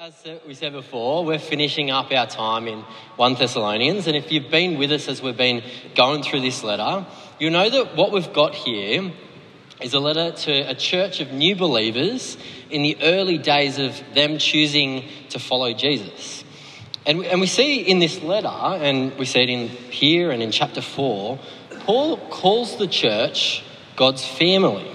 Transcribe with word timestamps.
as 0.00 0.14
uh, 0.24 0.38
we 0.46 0.54
said 0.54 0.72
before, 0.72 1.26
we're 1.26 1.38
finishing 1.38 1.90
up 1.90 2.10
our 2.10 2.26
time 2.26 2.66
in 2.66 2.78
1 3.16 3.34
Thessalonians. 3.34 4.06
And 4.06 4.16
if 4.16 4.32
you've 4.32 4.50
been 4.50 4.78
with 4.78 4.90
us 4.92 5.08
as 5.08 5.20
we've 5.20 5.36
been 5.36 5.62
going 5.94 6.22
through 6.22 6.40
this 6.40 6.64
letter, 6.64 7.04
you'll 7.38 7.52
know 7.52 7.68
that 7.68 7.96
what 7.96 8.10
we've 8.10 8.32
got 8.32 8.54
here 8.54 9.12
is 9.82 9.92
a 9.92 10.00
letter 10.00 10.32
to 10.32 10.52
a 10.70 10.74
church 10.74 11.20
of 11.20 11.34
new 11.34 11.54
believers 11.54 12.38
in 12.70 12.80
the 12.80 12.96
early 13.02 13.36
days 13.36 13.78
of 13.78 13.94
them 14.14 14.38
choosing 14.38 15.04
to 15.28 15.38
follow 15.38 15.74
Jesus. 15.74 16.44
And, 17.04 17.22
and 17.26 17.38
we 17.38 17.46
see 17.46 17.82
in 17.82 17.98
this 17.98 18.22
letter, 18.22 18.48
and 18.48 19.14
we 19.18 19.26
see 19.26 19.42
it 19.42 19.50
in 19.50 19.68
here 19.68 20.30
and 20.30 20.42
in 20.42 20.50
chapter 20.50 20.80
4, 20.80 21.38
Paul 21.80 22.16
calls 22.30 22.78
the 22.78 22.88
church 22.88 23.62
God's 23.96 24.24
family. 24.24 24.90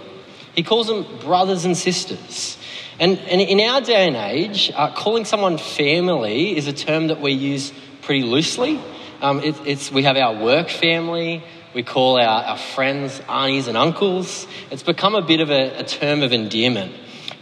He 0.55 0.63
calls 0.63 0.87
them 0.87 1.05
brothers 1.19 1.63
and 1.63 1.77
sisters. 1.77 2.57
And, 2.99 3.19
and 3.19 3.41
in 3.41 3.59
our 3.59 3.81
day 3.81 4.07
and 4.07 4.15
age, 4.15 4.71
uh, 4.73 4.93
calling 4.93 5.25
someone 5.25 5.57
family 5.57 6.55
is 6.55 6.67
a 6.67 6.73
term 6.73 7.07
that 7.07 7.19
we 7.19 7.33
use 7.33 7.73
pretty 8.01 8.23
loosely. 8.23 8.79
Um, 9.21 9.41
it, 9.41 9.55
it's, 9.65 9.91
we 9.91 10.03
have 10.03 10.15
our 10.15 10.41
work 10.41 10.69
family, 10.69 11.43
we 11.73 11.83
call 11.83 12.17
our, 12.17 12.43
our 12.43 12.57
friends 12.57 13.21
aunties 13.27 13.67
and 13.67 13.77
uncles. 13.77 14.47
It's 14.71 14.83
become 14.83 15.13
a 15.13 15.21
bit 15.21 15.41
of 15.41 15.49
a, 15.49 15.79
a 15.79 15.83
term 15.83 16.23
of 16.23 16.31
endearment. 16.31 16.93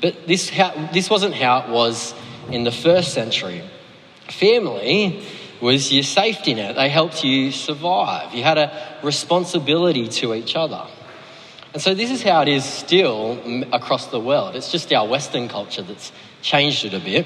But 0.01 0.27
this, 0.27 0.49
how, 0.49 0.89
this 0.91 1.09
wasn't 1.09 1.35
how 1.35 1.59
it 1.59 1.69
was 1.69 2.15
in 2.49 2.63
the 2.63 2.71
first 2.71 3.13
century. 3.13 3.61
Family 4.29 5.23
was 5.61 5.93
your 5.93 6.03
safety 6.03 6.55
net, 6.55 6.75
they 6.75 6.89
helped 6.89 7.23
you 7.23 7.51
survive. 7.51 8.33
You 8.33 8.43
had 8.43 8.57
a 8.57 8.97
responsibility 9.03 10.07
to 10.07 10.33
each 10.33 10.55
other. 10.55 10.87
And 11.73 11.81
so 11.81 11.95
this 11.95 12.11
is 12.11 12.21
how 12.21 12.41
it 12.41 12.47
is 12.47 12.63
still 12.63 13.39
across 13.73 14.07
the 14.07 14.19
world. 14.19 14.55
It's 14.55 14.71
just 14.71 14.93
our 14.93 15.07
Western 15.07 15.49
culture 15.49 15.81
that's 15.81 16.11
changed 16.43 16.85
it 16.85 16.93
a 16.93 16.99
bit. 16.99 17.25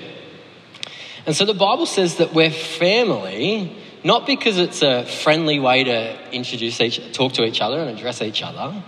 And 1.26 1.36
so 1.36 1.44
the 1.44 1.54
Bible 1.54 1.86
says 1.86 2.16
that 2.16 2.34
we're 2.34 2.50
family, 2.50 3.76
not 4.06 4.26
because 4.26 4.58
it's 4.58 4.82
a 4.82 5.06
friendly 5.06 5.60
way 5.60 5.84
to 5.84 6.18
introduce 6.32 6.80
each, 6.80 7.12
talk 7.12 7.34
to 7.34 7.44
each 7.44 7.60
other 7.60 7.80
and 7.82 7.90
address 7.90 8.22
each 8.22 8.42
other, 8.42 8.82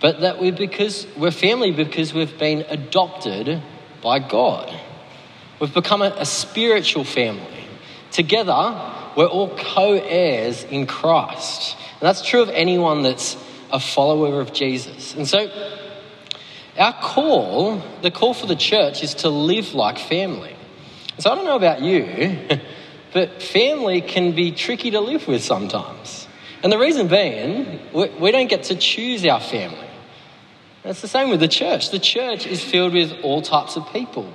but 0.00 0.20
that 0.20 0.38
we're 0.38 0.52
because 0.52 1.06
we're 1.16 1.30
family 1.30 1.72
because 1.72 2.12
we've 2.12 2.38
been 2.38 2.66
adopted 2.68 3.62
by 4.02 4.18
God. 4.18 4.70
We've 5.58 5.72
become 5.72 6.02
a, 6.02 6.14
a 6.18 6.26
spiritual 6.26 7.04
family. 7.04 7.64
Together, 8.12 8.92
we're 9.16 9.26
all 9.26 9.56
co-heirs 9.56 10.64
in 10.64 10.86
Christ. 10.86 11.76
And 12.00 12.06
that's 12.06 12.22
true 12.22 12.42
of 12.42 12.50
anyone 12.50 13.02
that's 13.02 13.36
a 13.70 13.80
follower 13.80 14.40
of 14.40 14.52
Jesus. 14.52 15.14
And 15.14 15.26
so, 15.26 15.50
our 16.76 16.92
call, 16.92 17.82
the 18.02 18.10
call 18.10 18.34
for 18.34 18.46
the 18.46 18.56
church, 18.56 19.02
is 19.02 19.14
to 19.16 19.28
live 19.28 19.74
like 19.74 19.98
family. 19.98 20.54
So, 21.18 21.30
I 21.30 21.34
don't 21.34 21.44
know 21.44 21.56
about 21.56 21.82
you, 21.82 22.38
but 23.12 23.42
family 23.42 24.00
can 24.00 24.34
be 24.34 24.52
tricky 24.52 24.92
to 24.92 25.00
live 25.00 25.26
with 25.26 25.42
sometimes. 25.42 26.26
And 26.62 26.72
the 26.72 26.78
reason 26.78 27.08
being, 27.08 27.80
we 27.92 28.32
don't 28.32 28.48
get 28.48 28.64
to 28.64 28.76
choose 28.76 29.24
our 29.24 29.40
family. 29.40 29.86
It's 30.84 31.00
the 31.00 31.08
same 31.08 31.28
with 31.30 31.40
the 31.40 31.48
church. 31.48 31.90
The 31.90 31.98
church 31.98 32.46
is 32.46 32.62
filled 32.62 32.94
with 32.94 33.12
all 33.22 33.42
types 33.42 33.76
of 33.76 33.86
people 33.92 34.32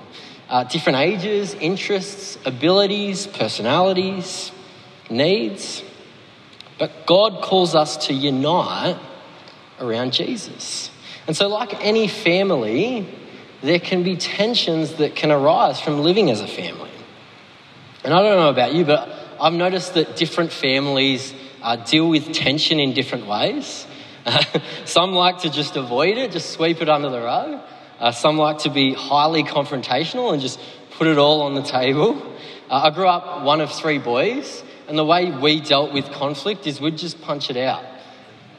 uh, 0.50 0.64
different 0.66 1.00
ages, 1.00 1.56
interests, 1.56 2.38
abilities, 2.46 3.26
personalities, 3.26 4.52
needs. 5.10 5.84
But 6.78 7.08
God 7.08 7.42
calls 7.42 7.76
us 7.76 8.08
to 8.08 8.14
unite 8.14 8.98
around 9.84 10.14
Jesus. 10.14 10.90
And 11.28 11.36
so, 11.36 11.48
like 11.48 11.84
any 11.86 12.08
family, 12.08 13.08
there 13.62 13.80
can 13.80 14.04
be 14.04 14.16
tensions 14.18 14.96
that 14.96 15.16
can 15.16 15.32
arise 15.32 15.80
from 15.80 16.00
living 16.00 16.30
as 16.30 16.42
a 16.42 16.48
family. 16.48 16.90
And 18.04 18.14
I 18.14 18.22
don't 18.22 18.38
know 18.38 18.50
about 18.50 18.74
you, 18.74 18.84
but 18.84 19.10
I've 19.40 19.54
noticed 19.54 19.94
that 19.94 20.16
different 20.16 20.52
families 20.52 21.34
uh, 21.62 21.78
deal 21.78 22.10
with 22.10 22.34
tension 22.34 22.80
in 22.80 22.94
different 22.94 23.28
ways. 23.28 23.88
some 24.86 25.14
like 25.14 25.40
to 25.40 25.50
just 25.50 25.76
avoid 25.76 26.18
it, 26.18 26.32
just 26.32 26.52
sweep 26.52 26.82
it 26.82 26.90
under 26.90 27.10
the 27.10 27.22
rug. 27.22 27.62
Uh, 28.00 28.12
some 28.12 28.38
like 28.38 28.60
to 28.60 28.70
be 28.70 28.94
highly 28.94 29.44
confrontational 29.44 30.34
and 30.34 30.42
just 30.42 30.60
put 30.92 31.08
it 31.08 31.18
all 31.18 31.44
on 31.44 31.56
the 31.56 31.62
table. 31.62 32.22
Uh, 32.70 32.82
I 32.84 32.90
grew 32.90 33.08
up 33.08 33.44
one 33.44 33.62
of 33.62 33.72
three 33.72 33.98
boys, 33.98 34.64
and 34.88 34.98
the 34.98 35.06
way 35.06 35.32
we 35.32 35.62
dealt 35.62 35.94
with 35.94 36.12
conflict 36.12 36.68
is 36.68 36.82
we'd 36.82 36.98
just 36.98 37.22
punch 37.22 37.50
it 37.50 37.58
out. 37.58 37.84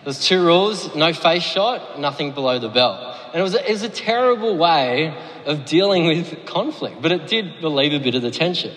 There's 0.04 0.20
two 0.20 0.44
rules 0.44 0.94
no 0.94 1.12
face 1.12 1.42
shot, 1.42 1.98
nothing 1.98 2.32
below 2.32 2.58
the 2.58 2.68
belt. 2.68 3.16
And 3.32 3.40
it 3.40 3.42
was, 3.42 3.54
a, 3.54 3.68
it 3.68 3.72
was 3.72 3.82
a 3.82 3.88
terrible 3.88 4.56
way 4.56 5.16
of 5.46 5.64
dealing 5.64 6.06
with 6.06 6.46
conflict, 6.46 7.02
but 7.02 7.10
it 7.10 7.26
did 7.26 7.62
relieve 7.62 7.92
a 7.92 7.98
bit 7.98 8.14
of 8.14 8.22
the 8.22 8.30
tension. 8.30 8.74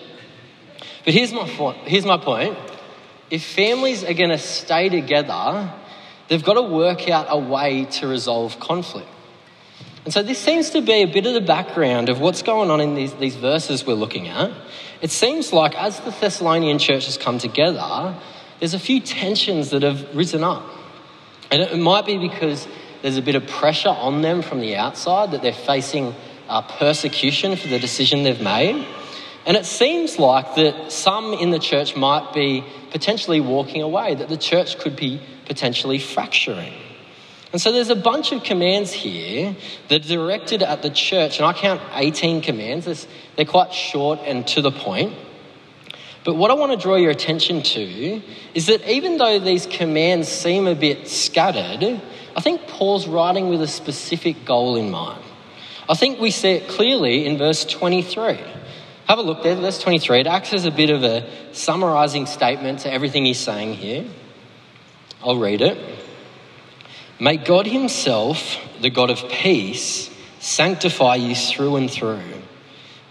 But 1.04 1.14
here's 1.14 1.32
my, 1.32 1.46
here's 1.84 2.04
my 2.04 2.18
point 2.18 2.58
if 3.30 3.44
families 3.44 4.04
are 4.04 4.14
going 4.14 4.30
to 4.30 4.38
stay 4.38 4.88
together, 4.88 5.72
they've 6.28 6.44
got 6.44 6.54
to 6.54 6.62
work 6.62 7.08
out 7.08 7.26
a 7.28 7.38
way 7.38 7.84
to 7.84 8.08
resolve 8.08 8.58
conflict. 8.58 9.08
And 10.04 10.12
so 10.14 10.22
this 10.22 10.38
seems 10.38 10.70
to 10.70 10.80
be 10.80 11.02
a 11.02 11.04
bit 11.04 11.26
of 11.26 11.34
the 11.34 11.42
background 11.42 12.08
of 12.08 12.20
what's 12.20 12.40
going 12.40 12.70
on 12.70 12.80
in 12.80 12.94
these, 12.94 13.12
these 13.14 13.36
verses 13.36 13.86
we're 13.86 13.94
looking 13.94 14.28
at. 14.28 14.50
It 15.02 15.10
seems 15.10 15.52
like 15.52 15.74
as 15.76 16.00
the 16.00 16.10
Thessalonian 16.10 16.78
church 16.78 17.04
has 17.04 17.18
come 17.18 17.38
together, 17.38 18.18
there's 18.58 18.74
a 18.74 18.78
few 18.78 19.00
tensions 19.00 19.70
that 19.70 19.82
have 19.82 20.16
risen 20.16 20.42
up. 20.42 20.64
And 21.50 21.62
it 21.62 21.78
might 21.78 22.06
be 22.06 22.18
because 22.18 22.66
there's 23.02 23.16
a 23.16 23.22
bit 23.22 23.34
of 23.34 23.46
pressure 23.46 23.88
on 23.88 24.22
them 24.22 24.42
from 24.42 24.60
the 24.60 24.76
outside 24.76 25.30
that 25.30 25.42
they're 25.42 25.52
facing 25.52 26.14
uh, 26.48 26.62
persecution 26.62 27.56
for 27.56 27.68
the 27.68 27.78
decision 27.78 28.22
they've 28.22 28.40
made. 28.40 28.86
And 29.46 29.56
it 29.56 29.64
seems 29.64 30.18
like 30.18 30.56
that 30.56 30.92
some 30.92 31.32
in 31.32 31.50
the 31.50 31.58
church 31.58 31.96
might 31.96 32.34
be 32.34 32.64
potentially 32.90 33.40
walking 33.40 33.82
away, 33.82 34.14
that 34.14 34.28
the 34.28 34.36
church 34.36 34.78
could 34.78 34.96
be 34.96 35.20
potentially 35.46 35.98
fracturing. 35.98 36.74
And 37.52 37.60
so 37.60 37.72
there's 37.72 37.88
a 37.88 37.96
bunch 37.96 38.32
of 38.32 38.42
commands 38.42 38.92
here 38.92 39.56
that 39.88 40.04
are 40.04 40.08
directed 40.08 40.62
at 40.62 40.82
the 40.82 40.90
church, 40.90 41.38
and 41.38 41.46
I 41.46 41.54
count 41.54 41.80
18 41.94 42.42
commands. 42.42 43.06
They're 43.36 43.46
quite 43.46 43.72
short 43.72 44.18
and 44.26 44.46
to 44.48 44.60
the 44.60 44.70
point. 44.70 45.14
But 46.24 46.34
what 46.34 46.50
I 46.50 46.54
want 46.54 46.72
to 46.72 46.78
draw 46.78 46.96
your 46.96 47.10
attention 47.10 47.62
to 47.62 48.22
is 48.54 48.66
that 48.66 48.86
even 48.88 49.18
though 49.18 49.38
these 49.38 49.66
commands 49.66 50.28
seem 50.28 50.66
a 50.66 50.74
bit 50.74 51.08
scattered, 51.08 52.00
I 52.36 52.40
think 52.40 52.66
Paul's 52.66 53.06
writing 53.06 53.48
with 53.48 53.62
a 53.62 53.68
specific 53.68 54.44
goal 54.44 54.76
in 54.76 54.90
mind. 54.90 55.22
I 55.88 55.94
think 55.94 56.20
we 56.20 56.30
see 56.30 56.50
it 56.50 56.68
clearly 56.68 57.26
in 57.26 57.38
verse 57.38 57.64
23. 57.64 58.38
Have 59.06 59.18
a 59.18 59.22
look 59.22 59.42
there, 59.42 59.54
verse 59.54 59.80
23. 59.80 60.20
It 60.20 60.26
acts 60.26 60.52
as 60.52 60.66
a 60.66 60.70
bit 60.70 60.90
of 60.90 61.02
a 61.02 61.26
summarizing 61.52 62.26
statement 62.26 62.80
to 62.80 62.92
everything 62.92 63.24
he's 63.24 63.38
saying 63.40 63.74
here. 63.74 64.04
I'll 65.22 65.38
read 65.38 65.62
it. 65.62 65.78
May 67.18 67.38
God 67.38 67.66
Himself, 67.66 68.58
the 68.80 68.90
God 68.90 69.10
of 69.10 69.28
peace, 69.30 70.10
sanctify 70.40 71.16
you 71.16 71.34
through 71.34 71.76
and 71.76 71.90
through. 71.90 72.22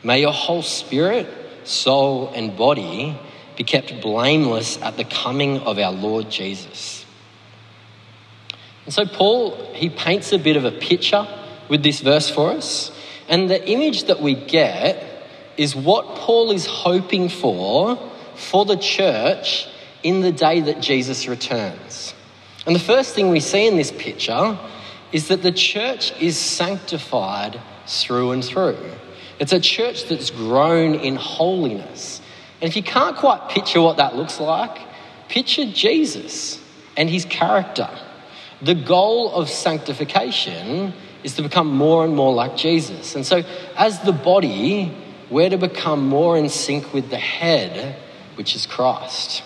May 0.03 0.21
your 0.21 0.31
whole 0.31 0.61
spirit, 0.61 1.27
soul, 1.67 2.31
and 2.33 2.55
body 2.55 3.19
be 3.55 3.63
kept 3.63 4.01
blameless 4.01 4.79
at 4.81 4.97
the 4.97 5.03
coming 5.03 5.59
of 5.59 5.79
our 5.79 5.91
Lord 5.91 6.29
Jesus. 6.29 7.05
And 8.85 8.93
so, 8.93 9.05
Paul, 9.05 9.73
he 9.73 9.89
paints 9.89 10.31
a 10.31 10.39
bit 10.39 10.55
of 10.55 10.63
a 10.63 10.71
picture 10.71 11.27
with 11.67 11.83
this 11.83 11.99
verse 11.99 12.29
for 12.29 12.51
us. 12.51 12.91
And 13.27 13.49
the 13.49 13.69
image 13.69 14.05
that 14.05 14.21
we 14.21 14.35
get 14.35 15.03
is 15.57 15.75
what 15.75 16.15
Paul 16.15 16.51
is 16.51 16.65
hoping 16.65 17.29
for 17.29 17.97
for 18.35 18.63
the 18.63 18.77
church 18.77 19.67
in 20.03 20.21
the 20.21 20.31
day 20.31 20.61
that 20.61 20.79
Jesus 20.79 21.27
returns. 21.27 22.13
And 22.65 22.75
the 22.75 22.79
first 22.79 23.15
thing 23.15 23.29
we 23.29 23.39
see 23.39 23.67
in 23.67 23.75
this 23.75 23.91
picture 23.91 24.57
is 25.11 25.29
that 25.29 25.41
the 25.41 25.51
church 25.51 26.13
is 26.21 26.37
sanctified 26.37 27.59
through 27.87 28.31
and 28.31 28.43
through. 28.43 28.77
It's 29.39 29.53
a 29.53 29.59
church 29.59 30.05
that's 30.05 30.29
grown 30.29 30.95
in 30.95 31.15
holiness. 31.15 32.21
And 32.61 32.69
if 32.69 32.75
you 32.75 32.83
can't 32.83 33.15
quite 33.15 33.49
picture 33.49 33.81
what 33.81 33.97
that 33.97 34.15
looks 34.15 34.39
like, 34.39 34.79
picture 35.29 35.65
Jesus 35.65 36.61
and 36.95 37.09
his 37.09 37.25
character. 37.25 37.89
The 38.61 38.73
goal 38.73 39.31
of 39.31 39.49
sanctification 39.49 40.93
is 41.23 41.35
to 41.35 41.43
become 41.43 41.67
more 41.67 42.03
and 42.03 42.15
more 42.15 42.33
like 42.33 42.57
Jesus. 42.57 43.15
And 43.15 43.25
so, 43.25 43.43
as 43.75 43.99
the 44.01 44.11
body, 44.11 44.91
we're 45.29 45.49
to 45.49 45.57
become 45.57 46.07
more 46.07 46.37
in 46.37 46.49
sync 46.49 46.93
with 46.93 47.09
the 47.09 47.17
head, 47.17 47.95
which 48.35 48.55
is 48.55 48.65
Christ. 48.65 49.43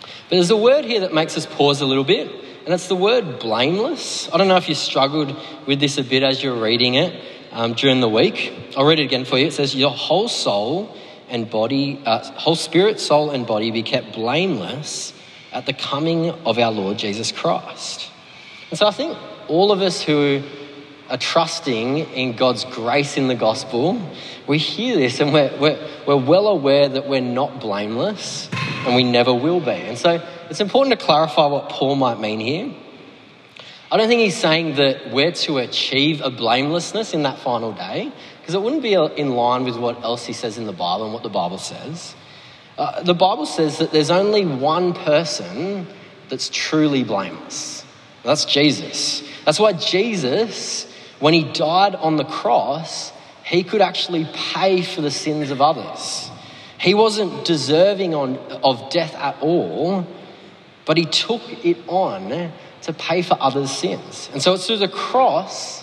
But 0.00 0.36
there's 0.36 0.50
a 0.50 0.56
word 0.56 0.84
here 0.84 1.00
that 1.00 1.12
makes 1.12 1.36
us 1.36 1.44
pause 1.44 1.80
a 1.80 1.86
little 1.86 2.04
bit, 2.04 2.30
and 2.64 2.72
it's 2.72 2.88
the 2.88 2.96
word 2.96 3.40
blameless. 3.40 4.30
I 4.32 4.38
don't 4.38 4.48
know 4.48 4.56
if 4.56 4.70
you 4.70 4.74
struggled 4.74 5.36
with 5.66 5.80
this 5.80 5.98
a 5.98 6.02
bit 6.02 6.22
as 6.22 6.42
you're 6.42 6.60
reading 6.60 6.94
it 6.94 7.20
um, 7.52 7.74
during 7.74 8.00
the 8.00 8.08
week. 8.08 8.54
I'll 8.74 8.86
read 8.86 8.98
it 9.00 9.04
again 9.04 9.26
for 9.26 9.38
you. 9.38 9.48
It 9.48 9.52
says, 9.52 9.74
Your 9.74 9.90
whole 9.90 10.28
soul 10.28 10.96
and 11.28 11.50
body, 11.50 12.00
uh, 12.06 12.24
whole 12.32 12.56
spirit, 12.56 13.00
soul, 13.00 13.30
and 13.30 13.46
body 13.46 13.70
be 13.70 13.82
kept 13.82 14.14
blameless 14.14 15.12
at 15.52 15.66
the 15.66 15.74
coming 15.74 16.30
of 16.30 16.58
our 16.58 16.72
Lord 16.72 16.96
Jesus 16.96 17.32
Christ. 17.32 18.10
And 18.70 18.78
so 18.78 18.86
I 18.86 18.92
think 18.92 19.16
all 19.46 19.70
of 19.70 19.82
us 19.82 20.00
who 20.00 20.42
are 21.10 21.18
trusting 21.18 21.98
in 21.98 22.34
God's 22.34 22.64
grace 22.64 23.18
in 23.18 23.28
the 23.28 23.34
gospel, 23.34 24.00
we 24.46 24.56
hear 24.56 24.96
this 24.96 25.20
and 25.20 25.34
we're, 25.34 25.54
we're, 25.58 25.88
we're 26.06 26.16
well 26.16 26.48
aware 26.48 26.88
that 26.88 27.06
we're 27.06 27.20
not 27.20 27.60
blameless 27.60 28.48
and 28.86 28.96
we 28.96 29.02
never 29.02 29.34
will 29.34 29.60
be. 29.60 29.70
And 29.70 29.98
so 29.98 30.26
it's 30.50 30.60
important 30.60 30.98
to 30.98 31.04
clarify 31.04 31.46
what 31.46 31.68
Paul 31.68 31.96
might 31.96 32.18
mean 32.20 32.40
here. 32.40 32.74
I 33.90 33.96
don't 33.96 34.08
think 34.08 34.20
he's 34.20 34.36
saying 34.36 34.76
that 34.76 35.10
we're 35.12 35.32
to 35.32 35.58
achieve 35.58 36.20
a 36.20 36.30
blamelessness 36.30 37.14
in 37.14 37.22
that 37.22 37.38
final 37.38 37.72
day, 37.72 38.12
because 38.40 38.54
it 38.54 38.62
wouldn't 38.62 38.82
be 38.82 38.94
in 38.94 39.30
line 39.30 39.64
with 39.64 39.76
what 39.76 40.02
else 40.02 40.26
he 40.26 40.32
says 40.32 40.58
in 40.58 40.66
the 40.66 40.72
Bible 40.72 41.04
and 41.04 41.14
what 41.14 41.22
the 41.22 41.28
Bible 41.28 41.58
says. 41.58 42.14
Uh, 42.76 43.02
the 43.02 43.14
Bible 43.14 43.46
says 43.46 43.78
that 43.78 43.92
there's 43.92 44.10
only 44.10 44.44
one 44.44 44.94
person 44.94 45.86
that's 46.28 46.50
truly 46.52 47.04
blameless. 47.04 47.84
That's 48.24 48.44
Jesus. 48.44 49.22
That's 49.44 49.60
why 49.60 49.74
Jesus, 49.74 50.92
when 51.20 51.34
he 51.34 51.44
died 51.44 51.94
on 51.94 52.16
the 52.16 52.24
cross, 52.24 53.12
he 53.44 53.62
could 53.62 53.80
actually 53.80 54.26
pay 54.34 54.82
for 54.82 55.02
the 55.02 55.10
sins 55.10 55.50
of 55.50 55.60
others. 55.60 56.30
He 56.80 56.94
wasn't 56.94 57.44
deserving 57.44 58.14
on, 58.14 58.38
of 58.38 58.90
death 58.90 59.14
at 59.14 59.36
all, 59.40 60.06
but 60.86 60.96
he 60.96 61.04
took 61.04 61.42
it 61.64 61.78
on 61.86 62.52
to 62.82 62.92
pay 62.92 63.22
for 63.22 63.36
others' 63.40 63.70
sins. 63.70 64.28
And 64.32 64.42
so 64.42 64.54
it's 64.54 64.66
through 64.66 64.78
the 64.78 64.88
cross 64.88 65.82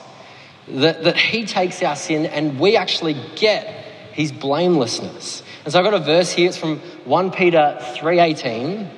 that, 0.68 1.04
that 1.04 1.18
he 1.18 1.46
takes 1.46 1.82
our 1.82 1.96
sin 1.96 2.26
and 2.26 2.60
we 2.60 2.78
actually 2.78 3.16
get 3.36 3.66
his 4.14 4.32
blamelessness. 4.32 5.44
And 5.64 5.74
so 5.74 5.80
I've 5.80 5.86
got 5.86 5.94
a 5.94 6.00
verse 6.00 6.32
here, 6.32 6.50
it's 6.50 6.58
from 6.58 6.80
1 7.06 7.32
Peter 7.32 7.78
3.18. 7.96 8.90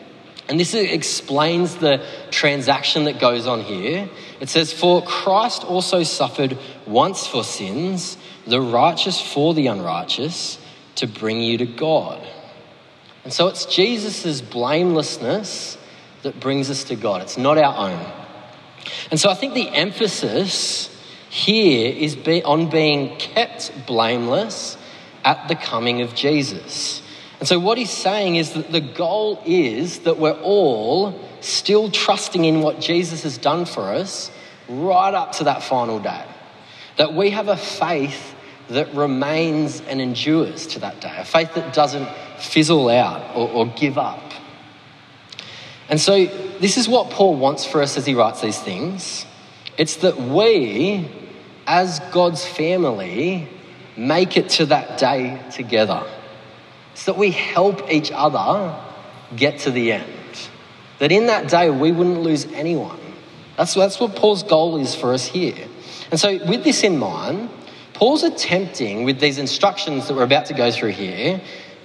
And 0.50 0.60
this 0.60 0.74
explains 0.74 1.78
the 1.78 2.06
transaction 2.30 3.06
that 3.06 3.20
goes 3.20 3.48
on 3.48 3.62
here. 3.62 4.10
It 4.42 4.50
says, 4.50 4.74
For 4.74 5.02
Christ 5.04 5.64
also 5.64 6.04
suffered 6.04 6.58
once 6.86 7.26
for 7.26 7.46
sins, 7.46 8.18
the 8.46 8.60
righteous 8.60 9.22
for 9.22 9.54
the 9.54 9.68
unrighteous, 9.68 10.60
to 10.96 11.08
bring 11.08 11.40
you 11.40 11.58
to 11.60 11.66
God. 11.66 12.22
And 13.24 13.32
so 13.32 13.48
it's 13.48 13.66
Jesus' 13.66 14.42
blamelessness 14.42 15.78
that 16.24 16.40
brings 16.40 16.70
us 16.70 16.86
to 16.86 16.96
God. 16.96 17.22
It's 17.22 17.38
not 17.38 17.58
our 17.58 17.90
own. 17.90 18.12
And 19.12 19.20
so 19.20 19.30
I 19.30 19.36
think 19.36 19.54
the 19.54 19.70
emphasis 19.70 20.90
here 21.30 21.94
is 21.94 22.16
be, 22.16 22.44
on 22.44 22.70
being 22.70 23.18
kept 23.18 23.86
blameless 23.86 24.78
at 25.24 25.48
the 25.48 25.56
coming 25.56 26.02
of 26.02 26.16
Jesus. 26.16 27.02
And 27.40 27.48
so 27.48 27.60
what 27.60 27.78
he's 27.78 27.90
saying 27.90 28.36
is 28.36 28.54
that 28.54 28.72
the 28.72 28.81
goal 28.81 29.42
is 29.46 30.00
that 30.00 30.18
we're 30.18 30.40
all 30.42 31.20
still 31.42 31.90
trusting 31.92 32.46
in 32.46 32.62
what 32.62 32.80
Jesus 32.80 33.24
has 33.24 33.38
done 33.38 33.66
for 33.66 33.81
us 33.81 34.31
right 34.69 35.14
up 35.14 35.34
to 35.34 35.46
that 35.46 35.64
final 35.64 36.00
day. 36.00 36.26
That 36.98 37.14
we 37.14 37.31
have 37.31 37.48
a 37.48 37.58
faith 37.58 38.36
that 38.69 38.94
remains 38.94 39.81
and 39.81 40.02
endures 40.02 40.68
to 40.68 40.80
that 40.80 41.02
day, 41.02 41.14
a 41.18 41.26
faith 41.26 41.54
that 41.56 41.74
doesn't 41.74 42.08
fizzle 42.40 42.90
out 42.90 43.36
or, 43.36 43.50
or 43.50 43.66
give 43.68 43.98
up. 43.98 44.32
And 45.94 46.01
so, 46.01 46.25
this 46.60 46.78
is 46.78 46.90
what 46.90 47.12
Paul 47.12 47.36
wants 47.36 47.66
for 47.66 47.80
us 47.80 47.98
as 47.98 48.06
he 48.07 48.16
writes 48.16 48.42
these 48.42 48.57
things. 48.57 49.28
It's 49.78 49.98
that 49.98 50.18
we, 50.18 51.07
as 51.68 52.00
God's 52.12 52.44
family, 52.44 53.48
make 53.95 54.36
it 54.36 54.50
to 54.57 54.66
that 54.66 54.98
day 54.98 55.40
together. 55.51 56.04
It's 56.94 57.06
that 57.06 57.16
we 57.16 57.30
help 57.30 57.92
each 57.92 58.12
other 58.12 58.75
get 59.36 59.60
to 59.60 59.69
the 59.69 59.92
end. 59.92 60.50
That 60.98 61.12
in 61.12 61.28
that 61.28 61.48
day, 61.48 61.69
we 61.69 61.92
wouldn't 61.92 62.22
lose 62.22 62.48
anyone. 62.54 63.00
That's, 63.56 63.75
that's 63.75 64.00
what 64.00 64.16
Paul's 64.16 64.42
goal 64.42 64.78
is 64.78 64.95
for 64.95 65.13
us 65.13 65.28
here. 65.28 65.68
And 66.10 66.19
so, 66.19 66.44
with 66.48 66.63
this 66.63 66.84
in 66.84 66.98
mind, 66.98 67.51
Paul's 67.94 68.24
attempting, 68.24 69.04
with 69.04 69.19
these 69.19 69.38
instructions 69.38 70.07
that 70.07 70.16
we're 70.16 70.24
about 70.24 70.48
to 70.48 70.56
go 70.56 70.72
through 70.72 70.94
here, 70.94 71.40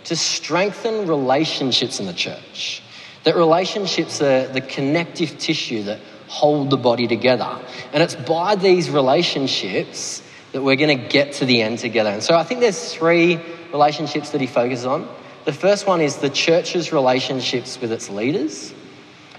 to 0.05 0.17
strengthen 0.17 1.07
relationships 1.07 2.01
in 2.01 2.07
the 2.07 2.15
church. 2.15 2.81
That 3.25 3.37
relationships 3.37 4.23
are 4.23 4.47
the 4.49 4.61
connective 4.61 5.39
tissue 5.39 5.85
that 5.85 6.01
hold 6.29 6.71
the 6.71 6.77
body 6.77 7.07
together. 7.07 7.61
And 7.93 8.03
it's 8.03 8.15
by 8.15 8.55
these 8.55 8.91
relationships 8.91 10.23
that 10.53 10.63
we're 10.63 10.77
going 10.77 10.97
to 10.97 11.09
get 11.09 11.35
to 11.35 11.45
the 11.45 11.63
end 11.63 11.79
together. 11.79 12.11
And 12.11 12.23
so 12.23 12.37
I 12.37 12.45
think 12.45 12.61
there's 12.61 12.95
three 12.95 13.39
relationships 13.73 14.31
that 14.31 14.41
he 14.41 14.47
focuses 14.47 14.87
on. 14.87 15.09
The 15.45 15.53
first 15.53 15.87
one 15.87 16.01
is 16.01 16.17
the 16.17 16.31
church's 16.31 16.93
relationships 16.93 17.81
with 17.81 17.93
its 17.93 18.09
leaders. 18.09 18.73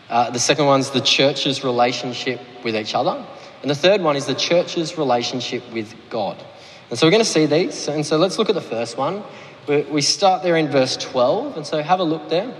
Uh, 0.10 0.30
the 0.32 0.40
second 0.40 0.66
one 0.66 0.80
is 0.80 0.90
the 0.90 1.02
church's 1.02 1.64
relationship 1.64 2.42
with 2.64 2.76
each 2.76 2.96
other. 2.96 3.26
And 3.62 3.70
the 3.70 3.76
third 3.76 4.02
one 4.02 4.16
is 4.16 4.26
the 4.26 4.34
church's 4.34 4.98
relationship 4.98 5.64
with 5.72 5.94
God. 6.10 6.42
And 6.90 6.98
so 6.98 7.06
we're 7.06 7.12
going 7.12 7.24
to 7.24 7.30
see 7.30 7.46
these. 7.46 7.88
And 7.88 8.06
so 8.06 8.18
let's 8.18 8.40
look 8.40 8.50
at 8.50 8.56
the 8.56 8.62
first 8.62 8.98
one. 8.98 9.24
We 9.68 10.02
start 10.02 10.42
there 10.42 10.56
in 10.56 10.70
verse 10.70 10.98
12. 10.98 11.58
And 11.58 11.66
so 11.66 11.82
have 11.84 12.00
a 12.00 12.04
look 12.04 12.30
there. 12.30 12.52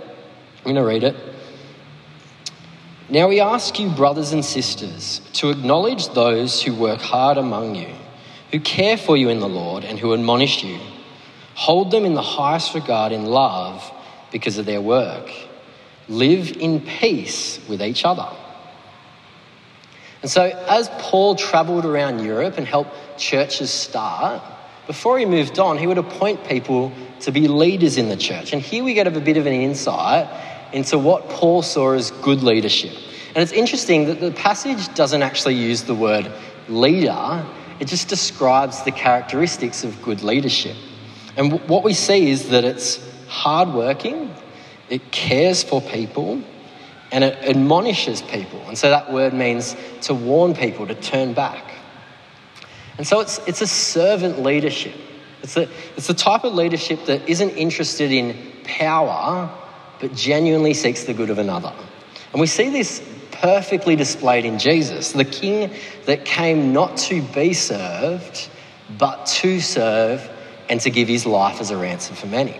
I'm 0.60 0.74
going 0.74 0.76
to 0.76 0.84
read 0.84 1.04
it. 1.04 1.16
Now 3.08 3.28
we 3.28 3.40
ask 3.40 3.78
you, 3.80 3.88
brothers 3.88 4.32
and 4.32 4.44
sisters, 4.44 5.20
to 5.32 5.50
acknowledge 5.50 6.10
those 6.10 6.62
who 6.62 6.74
work 6.74 7.00
hard 7.00 7.38
among 7.38 7.74
you, 7.74 7.88
who 8.52 8.60
care 8.60 8.96
for 8.96 9.16
you 9.16 9.30
in 9.30 9.40
the 9.40 9.48
Lord, 9.48 9.84
and 9.84 9.98
who 9.98 10.12
admonish 10.12 10.62
you. 10.62 10.78
Hold 11.54 11.90
them 11.90 12.04
in 12.04 12.14
the 12.14 12.22
highest 12.22 12.74
regard 12.74 13.10
in 13.10 13.24
love 13.24 13.90
because 14.30 14.58
of 14.58 14.66
their 14.66 14.82
work. 14.82 15.30
Live 16.08 16.56
in 16.58 16.80
peace 16.80 17.58
with 17.68 17.82
each 17.82 18.04
other. 18.04 18.28
And 20.22 20.30
so, 20.30 20.42
as 20.42 20.90
Paul 20.98 21.36
travelled 21.36 21.86
around 21.86 22.22
Europe 22.22 22.58
and 22.58 22.66
helped 22.66 23.18
churches 23.18 23.70
start, 23.70 24.42
before 24.86 25.18
he 25.18 25.24
moved 25.24 25.58
on, 25.58 25.78
he 25.78 25.86
would 25.86 25.98
appoint 25.98 26.44
people 26.46 26.92
to 27.20 27.32
be 27.32 27.48
leaders 27.48 27.96
in 27.96 28.08
the 28.08 28.16
church. 28.16 28.52
And 28.52 28.60
here 28.60 28.84
we 28.84 28.94
get 28.94 29.06
a 29.06 29.10
bit 29.10 29.36
of 29.36 29.46
an 29.46 29.52
insight 29.52 30.28
into 30.72 30.98
what 30.98 31.28
Paul 31.28 31.62
saw 31.62 31.92
as 31.92 32.10
good 32.10 32.42
leadership. 32.42 32.92
And 33.34 33.42
it's 33.42 33.52
interesting 33.52 34.06
that 34.06 34.20
the 34.20 34.32
passage 34.32 34.92
doesn't 34.94 35.22
actually 35.22 35.54
use 35.54 35.84
the 35.84 35.94
word 35.94 36.30
leader, 36.68 37.46
it 37.78 37.88
just 37.88 38.08
describes 38.08 38.82
the 38.82 38.92
characteristics 38.92 39.84
of 39.84 40.00
good 40.02 40.22
leadership. 40.22 40.76
And 41.36 41.60
what 41.68 41.82
we 41.82 41.94
see 41.94 42.30
is 42.30 42.50
that 42.50 42.64
it's 42.64 43.00
hardworking, 43.28 44.34
it 44.88 45.10
cares 45.10 45.62
for 45.62 45.80
people, 45.80 46.42
and 47.12 47.24
it 47.24 47.38
admonishes 47.42 48.22
people. 48.22 48.60
And 48.68 48.76
so 48.76 48.90
that 48.90 49.12
word 49.12 49.32
means 49.32 49.76
to 50.02 50.14
warn 50.14 50.54
people 50.54 50.86
to 50.86 50.94
turn 50.94 51.32
back. 51.32 51.72
And 52.98 53.06
so 53.06 53.20
it's, 53.20 53.38
it's 53.46 53.62
a 53.62 53.66
servant 53.66 54.42
leadership. 54.42 54.94
It's, 55.42 55.56
a, 55.56 55.68
it's 55.96 56.06
the 56.06 56.14
type 56.14 56.44
of 56.44 56.54
leadership 56.54 57.06
that 57.06 57.28
isn't 57.28 57.50
interested 57.50 58.12
in 58.12 58.36
power, 58.64 59.50
but 60.00 60.14
genuinely 60.14 60.74
seeks 60.74 61.04
the 61.04 61.14
good 61.14 61.30
of 61.30 61.38
another. 61.38 61.72
And 62.32 62.40
we 62.40 62.46
see 62.46 62.70
this 62.70 63.02
perfectly 63.32 63.96
displayed 63.96 64.44
in 64.44 64.58
Jesus, 64.58 65.12
the 65.12 65.24
king 65.24 65.72
that 66.06 66.24
came 66.24 66.72
not 66.72 66.96
to 66.98 67.22
be 67.22 67.52
served, 67.54 68.48
but 68.98 69.26
to 69.26 69.60
serve 69.60 70.28
and 70.68 70.80
to 70.80 70.90
give 70.90 71.08
his 71.08 71.26
life 71.26 71.60
as 71.60 71.70
a 71.70 71.76
ransom 71.76 72.16
for 72.16 72.26
many. 72.26 72.58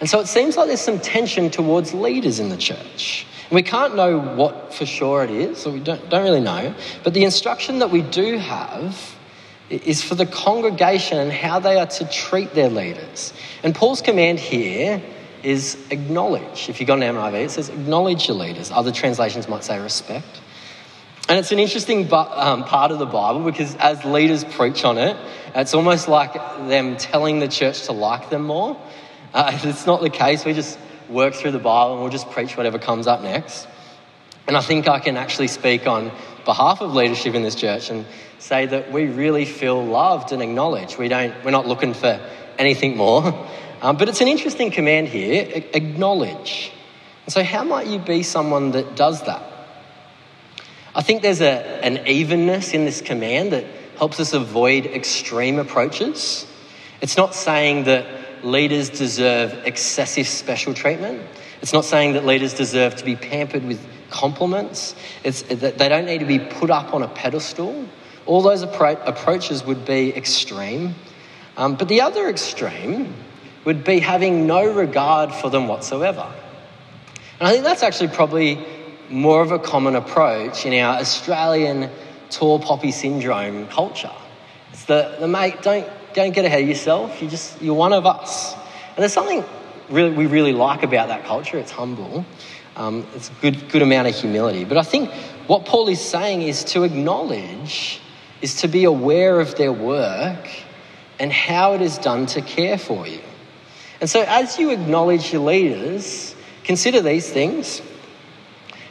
And 0.00 0.08
so 0.08 0.20
it 0.20 0.26
seems 0.26 0.56
like 0.56 0.68
there's 0.68 0.80
some 0.80 1.00
tension 1.00 1.50
towards 1.50 1.92
leaders 1.92 2.38
in 2.38 2.48
the 2.50 2.56
church. 2.56 3.26
And 3.50 3.56
we 3.56 3.62
can't 3.62 3.96
know 3.96 4.18
what 4.18 4.74
for 4.74 4.86
sure 4.86 5.24
it 5.24 5.30
is, 5.30 5.66
or 5.66 5.72
we 5.72 5.80
don't, 5.80 6.08
don't 6.10 6.22
really 6.22 6.40
know. 6.40 6.74
But 7.02 7.14
the 7.14 7.24
instruction 7.24 7.78
that 7.80 7.90
we 7.90 8.02
do 8.02 8.36
have 8.38 9.16
is 9.70 10.02
for 10.02 10.14
the 10.14 10.26
congregation 10.26 11.18
and 11.18 11.32
how 11.32 11.58
they 11.58 11.76
are 11.76 11.86
to 11.86 12.08
treat 12.10 12.54
their 12.54 12.70
leaders. 12.70 13.32
And 13.62 13.74
Paul's 13.74 14.02
command 14.02 14.38
here 14.38 15.02
is 15.48 15.78
acknowledge. 15.90 16.68
If 16.68 16.78
you've 16.78 16.86
got 16.86 17.02
an 17.02 17.14
NIV, 17.14 17.44
it 17.46 17.50
says 17.50 17.70
acknowledge 17.70 18.28
your 18.28 18.36
leaders. 18.36 18.70
Other 18.70 18.92
translations 18.92 19.48
might 19.48 19.64
say 19.64 19.80
respect. 19.80 20.42
And 21.26 21.38
it's 21.38 21.52
an 21.52 21.58
interesting 21.58 22.12
um, 22.12 22.64
part 22.64 22.90
of 22.90 22.98
the 22.98 23.06
Bible 23.06 23.40
because 23.40 23.74
as 23.76 24.04
leaders 24.04 24.44
preach 24.44 24.84
on 24.84 24.98
it, 24.98 25.16
it's 25.54 25.72
almost 25.72 26.06
like 26.06 26.34
them 26.68 26.98
telling 26.98 27.38
the 27.38 27.48
church 27.48 27.86
to 27.86 27.92
like 27.92 28.28
them 28.28 28.44
more. 28.44 28.78
Uh, 29.32 29.58
it's 29.62 29.86
not 29.86 30.02
the 30.02 30.10
case. 30.10 30.44
We 30.44 30.52
just 30.52 30.78
work 31.08 31.32
through 31.32 31.52
the 31.52 31.58
Bible 31.58 31.94
and 31.94 32.02
we'll 32.02 32.12
just 32.12 32.30
preach 32.30 32.54
whatever 32.54 32.78
comes 32.78 33.06
up 33.06 33.22
next. 33.22 33.66
And 34.46 34.54
I 34.54 34.60
think 34.60 34.86
I 34.86 34.98
can 34.98 35.16
actually 35.16 35.48
speak 35.48 35.86
on 35.86 36.12
behalf 36.44 36.82
of 36.82 36.92
leadership 36.94 37.34
in 37.34 37.42
this 37.42 37.54
church 37.54 37.88
and 37.88 38.04
say 38.38 38.66
that 38.66 38.92
we 38.92 39.06
really 39.06 39.46
feel 39.46 39.82
loved 39.82 40.32
and 40.32 40.42
acknowledged. 40.42 40.98
We 40.98 41.08
don't, 41.08 41.34
we're 41.42 41.52
not 41.52 41.66
looking 41.66 41.94
for 41.94 42.20
anything 42.58 42.98
more. 42.98 43.48
Um, 43.80 43.96
but 43.96 44.08
it's 44.08 44.20
an 44.20 44.28
interesting 44.28 44.70
command 44.70 45.08
here 45.08 45.64
acknowledge. 45.72 46.72
And 47.24 47.32
so, 47.32 47.42
how 47.42 47.64
might 47.64 47.86
you 47.86 47.98
be 47.98 48.22
someone 48.22 48.72
that 48.72 48.96
does 48.96 49.22
that? 49.22 49.42
I 50.94 51.02
think 51.02 51.22
there's 51.22 51.40
a, 51.40 51.84
an 51.84 52.06
evenness 52.06 52.72
in 52.72 52.84
this 52.84 53.00
command 53.00 53.52
that 53.52 53.64
helps 53.98 54.18
us 54.20 54.32
avoid 54.32 54.86
extreme 54.86 55.58
approaches. 55.58 56.46
It's 57.00 57.16
not 57.16 57.34
saying 57.34 57.84
that 57.84 58.44
leaders 58.44 58.90
deserve 58.90 59.52
excessive 59.64 60.26
special 60.26 60.74
treatment. 60.74 61.22
It's 61.62 61.72
not 61.72 61.84
saying 61.84 62.14
that 62.14 62.24
leaders 62.24 62.54
deserve 62.54 62.96
to 62.96 63.04
be 63.04 63.16
pampered 63.16 63.64
with 63.64 63.84
compliments. 64.10 64.94
It's 65.22 65.42
that 65.42 65.78
they 65.78 65.88
don't 65.88 66.06
need 66.06 66.18
to 66.18 66.26
be 66.26 66.38
put 66.38 66.70
up 66.70 66.94
on 66.94 67.02
a 67.02 67.08
pedestal 67.08 67.88
all 68.28 68.42
those 68.42 68.62
appro- 68.62 69.00
approaches 69.08 69.64
would 69.64 69.84
be 69.86 70.14
extreme. 70.14 70.94
Um, 71.56 71.74
but 71.76 71.88
the 71.88 72.02
other 72.02 72.28
extreme 72.28 73.14
would 73.68 73.84
be 73.84 74.00
having 74.00 74.46
no 74.46 74.64
regard 74.72 75.30
for 75.30 75.50
them 75.50 75.68
whatsoever. 75.68 76.26
And 77.38 77.46
I 77.46 77.52
think 77.52 77.64
that's 77.64 77.82
actually 77.82 78.08
probably 78.08 78.64
more 79.10 79.42
of 79.42 79.52
a 79.52 79.58
common 79.58 79.94
approach 79.94 80.64
in 80.64 80.72
our 80.72 80.98
Australian 80.98 81.90
tall 82.30 82.60
poppy 82.60 82.90
syndrome 82.92 83.66
culture. 83.66 84.10
It's 84.72 84.84
the, 84.84 85.18
the 85.20 85.28
mate, 85.28 85.60
don't, 85.60 85.86
don't 86.14 86.32
get 86.34 86.46
ahead 86.46 86.62
of 86.62 86.66
yourself. 86.66 87.20
You 87.20 87.28
just, 87.28 87.60
you're 87.60 87.74
one 87.74 87.92
of 87.92 88.06
us. 88.06 88.54
And 88.54 88.96
there's 88.96 89.12
something 89.12 89.44
really, 89.90 90.12
we 90.12 90.24
really 90.24 90.54
like 90.54 90.82
about 90.82 91.08
that 91.08 91.26
culture. 91.26 91.58
It's 91.58 91.70
humble. 91.70 92.24
Um, 92.74 93.06
it's 93.14 93.28
a 93.28 93.34
good, 93.42 93.68
good 93.68 93.82
amount 93.82 94.08
of 94.08 94.14
humility. 94.14 94.64
But 94.64 94.78
I 94.78 94.82
think 94.82 95.12
what 95.46 95.66
Paul 95.66 95.90
is 95.90 96.00
saying 96.00 96.40
is 96.40 96.64
to 96.72 96.84
acknowledge, 96.84 98.00
is 98.40 98.62
to 98.62 98.68
be 98.68 98.84
aware 98.84 99.40
of 99.40 99.56
their 99.56 99.74
work 99.74 100.48
and 101.20 101.30
how 101.30 101.74
it 101.74 101.82
is 101.82 101.98
done 101.98 102.24
to 102.28 102.40
care 102.40 102.78
for 102.78 103.06
you. 103.06 103.20
And 104.00 104.08
so 104.08 104.24
as 104.26 104.58
you 104.58 104.70
acknowledge 104.70 105.32
your 105.32 105.42
leaders, 105.42 106.34
consider 106.64 107.00
these 107.00 107.28
things. 107.28 107.82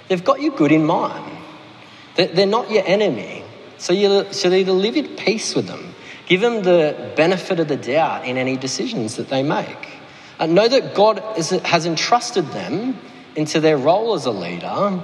They've 0.07 0.23
got 0.23 0.41
you 0.41 0.51
good 0.51 0.71
in 0.71 0.85
mind. 0.85 1.37
They're 2.15 2.45
not 2.45 2.71
your 2.71 2.83
enemy. 2.85 3.43
So 3.77 3.93
you 3.93 4.25
should 4.33 4.53
either 4.53 4.71
live 4.71 4.97
at 4.97 5.17
peace 5.17 5.55
with 5.55 5.67
them, 5.67 5.93
give 6.25 6.41
them 6.41 6.63
the 6.63 7.11
benefit 7.15 7.59
of 7.59 7.67
the 7.67 7.77
doubt 7.77 8.25
in 8.25 8.37
any 8.37 8.57
decisions 8.57 9.17
that 9.17 9.29
they 9.29 9.43
make. 9.43 9.87
Uh, 10.39 10.47
know 10.47 10.67
that 10.67 10.95
God 10.95 11.19
has 11.37 11.85
entrusted 11.85 12.47
them 12.47 12.97
into 13.35 13.59
their 13.59 13.77
role 13.77 14.13
as 14.13 14.25
a 14.25 14.31
leader 14.31 15.01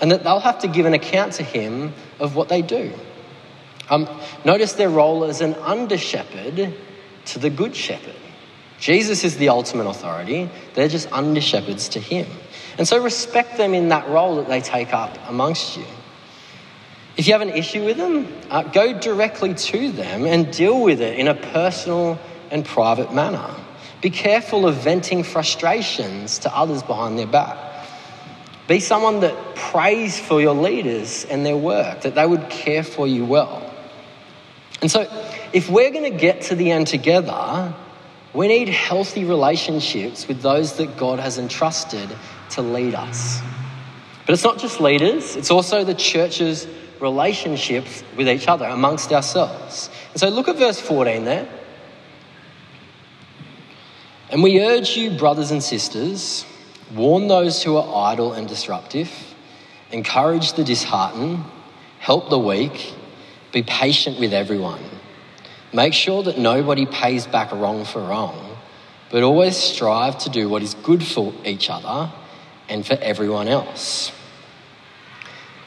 and 0.00 0.10
that 0.10 0.24
they'll 0.24 0.40
have 0.40 0.60
to 0.60 0.68
give 0.68 0.86
an 0.86 0.94
account 0.94 1.34
to 1.34 1.42
Him 1.42 1.94
of 2.18 2.34
what 2.34 2.48
they 2.48 2.62
do. 2.62 2.92
Um, 3.88 4.08
notice 4.44 4.72
their 4.72 4.90
role 4.90 5.24
as 5.24 5.40
an 5.40 5.54
under 5.54 5.96
shepherd 5.96 6.74
to 7.26 7.38
the 7.38 7.50
good 7.50 7.74
shepherd. 7.74 8.14
Jesus 8.78 9.24
is 9.24 9.36
the 9.36 9.48
ultimate 9.48 9.86
authority, 9.86 10.50
they're 10.74 10.88
just 10.88 11.10
under 11.12 11.40
shepherds 11.40 11.90
to 11.90 12.00
Him. 12.00 12.26
And 12.78 12.86
so 12.86 13.02
respect 13.02 13.56
them 13.56 13.74
in 13.74 13.88
that 13.88 14.08
role 14.08 14.36
that 14.36 14.48
they 14.48 14.60
take 14.60 14.92
up 14.92 15.16
amongst 15.28 15.76
you. 15.76 15.84
If 17.16 17.26
you 17.26 17.32
have 17.32 17.40
an 17.40 17.50
issue 17.50 17.84
with 17.84 17.96
them, 17.96 18.30
uh, 18.50 18.62
go 18.64 18.98
directly 18.98 19.54
to 19.54 19.90
them 19.90 20.26
and 20.26 20.52
deal 20.52 20.82
with 20.82 21.00
it 21.00 21.18
in 21.18 21.28
a 21.28 21.34
personal 21.34 22.18
and 22.50 22.64
private 22.64 23.14
manner. 23.14 23.48
Be 24.02 24.10
careful 24.10 24.66
of 24.66 24.76
venting 24.76 25.22
frustrations 25.22 26.40
to 26.40 26.54
others 26.54 26.82
behind 26.82 27.18
their 27.18 27.26
back. 27.26 27.56
Be 28.68 28.80
someone 28.80 29.20
that 29.20 29.54
prays 29.54 30.18
for 30.18 30.40
your 30.40 30.54
leaders 30.54 31.24
and 31.24 31.46
their 31.46 31.56
work, 31.56 32.02
that 32.02 32.14
they 32.14 32.26
would 32.26 32.50
care 32.50 32.82
for 32.82 33.06
you 33.06 33.24
well. 33.24 33.72
And 34.82 34.90
so, 34.90 35.08
if 35.54 35.70
we're 35.70 35.90
going 35.90 36.12
to 36.12 36.18
get 36.18 36.42
to 36.42 36.54
the 36.54 36.72
end 36.72 36.88
together, 36.88 37.74
we 38.36 38.48
need 38.48 38.68
healthy 38.68 39.24
relationships 39.24 40.28
with 40.28 40.42
those 40.42 40.74
that 40.76 40.98
God 40.98 41.18
has 41.18 41.38
entrusted 41.38 42.14
to 42.50 42.60
lead 42.60 42.94
us. 42.94 43.40
But 44.26 44.34
it's 44.34 44.44
not 44.44 44.58
just 44.58 44.78
leaders, 44.78 45.36
it's 45.36 45.50
also 45.50 45.84
the 45.84 45.94
church's 45.94 46.68
relationships 47.00 48.04
with 48.14 48.28
each 48.28 48.46
other, 48.46 48.66
amongst 48.66 49.10
ourselves. 49.10 49.88
And 50.12 50.20
so 50.20 50.28
look 50.28 50.48
at 50.48 50.56
verse 50.56 50.78
14 50.78 51.24
there. 51.24 51.48
And 54.28 54.42
we 54.42 54.60
urge 54.60 54.98
you, 54.98 55.16
brothers 55.16 55.50
and 55.50 55.62
sisters, 55.62 56.44
warn 56.94 57.28
those 57.28 57.62
who 57.62 57.78
are 57.78 58.12
idle 58.12 58.34
and 58.34 58.46
disruptive, 58.46 59.10
encourage 59.92 60.52
the 60.52 60.64
disheartened, 60.64 61.42
help 62.00 62.28
the 62.28 62.38
weak, 62.38 62.92
be 63.50 63.62
patient 63.62 64.20
with 64.20 64.34
everyone. 64.34 64.82
Make 65.72 65.92
sure 65.92 66.22
that 66.22 66.38
nobody 66.38 66.86
pays 66.86 67.26
back 67.26 67.52
wrong 67.52 67.84
for 67.84 68.00
wrong, 68.00 68.56
but 69.10 69.22
always 69.22 69.56
strive 69.56 70.18
to 70.18 70.30
do 70.30 70.48
what 70.48 70.62
is 70.62 70.74
good 70.74 71.04
for 71.04 71.32
each 71.44 71.68
other 71.70 72.12
and 72.68 72.86
for 72.86 72.94
everyone 72.94 73.48
else. 73.48 74.12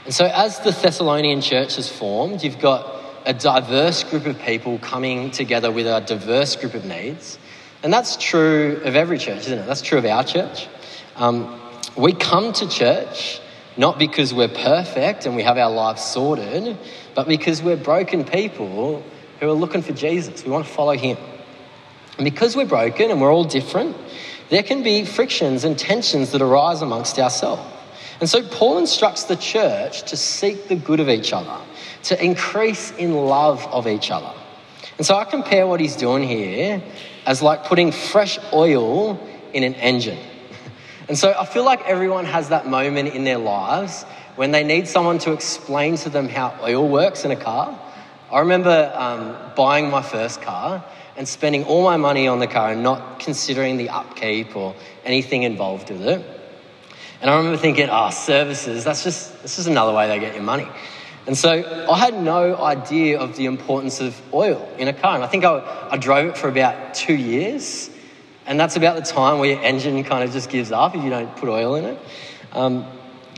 And 0.05 0.13
so, 0.13 0.25
as 0.25 0.59
the 0.59 0.71
Thessalonian 0.71 1.41
church 1.41 1.75
has 1.75 1.89
formed, 1.89 2.43
you've 2.43 2.59
got 2.59 2.99
a 3.25 3.33
diverse 3.33 4.03
group 4.03 4.25
of 4.25 4.39
people 4.39 4.79
coming 4.79 5.31
together 5.31 5.71
with 5.71 5.85
a 5.85 5.99
diverse 6.01 6.55
group 6.55 6.73
of 6.73 6.85
needs. 6.85 7.37
And 7.83 7.93
that's 7.93 8.17
true 8.17 8.81
of 8.83 8.95
every 8.95 9.17
church, 9.17 9.41
isn't 9.41 9.59
it? 9.59 9.65
That's 9.65 9.81
true 9.81 9.97
of 9.97 10.05
our 10.05 10.23
church. 10.23 10.67
Um, 11.15 11.59
we 11.95 12.13
come 12.13 12.53
to 12.53 12.67
church 12.67 13.39
not 13.77 13.97
because 13.97 14.33
we're 14.33 14.49
perfect 14.49 15.25
and 15.25 15.35
we 15.35 15.43
have 15.43 15.57
our 15.57 15.71
lives 15.71 16.03
sorted, 16.03 16.77
but 17.15 17.27
because 17.27 17.61
we're 17.61 17.77
broken 17.77 18.25
people 18.25 19.03
who 19.39 19.49
are 19.49 19.53
looking 19.53 19.81
for 19.81 19.93
Jesus. 19.93 20.43
We 20.43 20.51
want 20.51 20.65
to 20.65 20.71
follow 20.71 20.93
him. 20.93 21.17
And 22.17 22.25
because 22.25 22.55
we're 22.55 22.65
broken 22.65 23.11
and 23.11 23.21
we're 23.21 23.31
all 23.31 23.45
different, 23.45 23.95
there 24.49 24.63
can 24.63 24.83
be 24.83 25.05
frictions 25.05 25.63
and 25.63 25.77
tensions 25.77 26.31
that 26.31 26.41
arise 26.41 26.81
amongst 26.81 27.17
ourselves. 27.19 27.61
And 28.19 28.29
so 28.29 28.43
Paul 28.43 28.79
instructs 28.79 29.23
the 29.23 29.37
church 29.37 30.03
to 30.09 30.17
seek 30.17 30.67
the 30.67 30.75
good 30.75 30.99
of 30.99 31.07
each 31.07 31.31
other, 31.31 31.57
to 32.03 32.23
increase 32.23 32.91
in 32.91 33.13
love 33.13 33.65
of 33.67 33.87
each 33.87 34.11
other. 34.11 34.33
And 34.97 35.05
so 35.05 35.15
I 35.15 35.23
compare 35.23 35.65
what 35.65 35.79
he's 35.79 35.95
doing 35.95 36.27
here 36.27 36.81
as 37.25 37.41
like 37.41 37.63
putting 37.65 37.93
fresh 37.93 38.37
oil 38.51 39.17
in 39.53 39.63
an 39.63 39.75
engine. 39.75 40.19
And 41.07 41.17
so 41.17 41.33
I 41.37 41.45
feel 41.45 41.63
like 41.63 41.87
everyone 41.87 42.25
has 42.25 42.49
that 42.49 42.67
moment 42.67 43.15
in 43.15 43.23
their 43.23 43.37
lives 43.37 44.03
when 44.35 44.51
they 44.51 44.63
need 44.63 44.87
someone 44.87 45.19
to 45.19 45.31
explain 45.31 45.95
to 45.97 46.09
them 46.09 46.27
how 46.27 46.53
oil 46.61 46.87
works 46.87 47.23
in 47.23 47.31
a 47.31 47.35
car. 47.35 47.79
I 48.31 48.39
remember 48.41 48.91
um, 48.95 49.35
buying 49.55 49.89
my 49.89 50.01
first 50.01 50.41
car 50.41 50.85
and 51.17 51.27
spending 51.27 51.63
all 51.65 51.83
my 51.83 51.97
money 51.97 52.27
on 52.27 52.39
the 52.39 52.47
car 52.47 52.71
and 52.71 52.83
not 52.83 53.19
considering 53.19 53.77
the 53.77 53.89
upkeep 53.89 54.55
or 54.55 54.75
anything 55.03 55.43
involved 55.43 55.89
with 55.89 56.01
it. 56.01 56.23
And 57.21 57.29
I 57.29 57.37
remember 57.37 57.57
thinking, 57.57 57.89
oh, 57.89 58.11
services, 58.11 58.83
that's 58.83 59.03
just, 59.03 59.33
that's 59.41 59.57
just 59.57 59.67
another 59.67 59.93
way 59.93 60.07
they 60.07 60.19
get 60.19 60.35
your 60.35 60.43
money. 60.43 60.67
And 61.27 61.37
so 61.37 61.87
I 61.89 61.97
had 61.97 62.13
no 62.13 62.55
idea 62.55 63.19
of 63.19 63.35
the 63.35 63.45
importance 63.45 63.99
of 63.99 64.19
oil 64.33 64.67
in 64.77 64.87
a 64.87 64.93
car. 64.93 65.15
And 65.15 65.23
I 65.23 65.27
think 65.27 65.43
I, 65.43 65.87
I 65.91 65.97
drove 65.97 66.27
it 66.27 66.37
for 66.37 66.47
about 66.47 66.93
two 66.93 67.15
years. 67.15 67.89
And 68.45 68.59
that's 68.59 68.77
about 68.77 68.95
the 68.95 69.01
time 69.01 69.39
where 69.39 69.51
your 69.51 69.61
engine 69.61 70.03
kind 70.03 70.23
of 70.23 70.31
just 70.31 70.49
gives 70.49 70.71
up 70.71 70.95
if 70.95 71.03
you 71.03 71.09
don't 71.09 71.35
put 71.35 71.49
oil 71.49 71.75
in 71.75 71.85
it. 71.85 71.99
Um, 72.53 72.85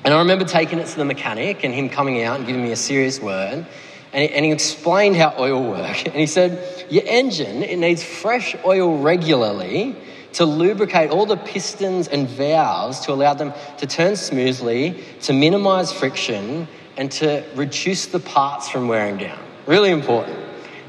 and 0.03 0.13
I 0.13 0.19
remember 0.19 0.45
taking 0.45 0.79
it 0.79 0.87
to 0.87 0.97
the 0.97 1.05
mechanic 1.05 1.63
and 1.63 1.73
him 1.73 1.89
coming 1.89 2.21
out 2.23 2.37
and 2.37 2.47
giving 2.47 2.63
me 2.63 2.71
a 2.71 2.77
serious 2.77 3.19
word. 3.19 3.65
And 4.13 4.23
he, 4.23 4.35
and 4.35 4.45
he 4.45 4.51
explained 4.51 5.15
how 5.15 5.33
oil 5.37 5.63
works. 5.71 6.03
And 6.03 6.15
he 6.15 6.27
said, 6.27 6.85
Your 6.89 7.03
engine, 7.05 7.63
it 7.63 7.77
needs 7.77 8.03
fresh 8.03 8.55
oil 8.65 8.97
regularly 8.97 9.95
to 10.33 10.45
lubricate 10.45 11.09
all 11.09 11.25
the 11.25 11.37
pistons 11.37 12.07
and 12.07 12.27
valves 12.27 13.01
to 13.01 13.11
allow 13.11 13.33
them 13.33 13.53
to 13.77 13.87
turn 13.87 14.15
smoothly, 14.15 15.03
to 15.21 15.33
minimize 15.33 15.91
friction, 15.91 16.67
and 16.97 17.11
to 17.11 17.43
reduce 17.55 18.07
the 18.07 18.19
parts 18.19 18.69
from 18.69 18.87
wearing 18.87 19.17
down. 19.17 19.39
Really 19.65 19.91
important. 19.91 20.37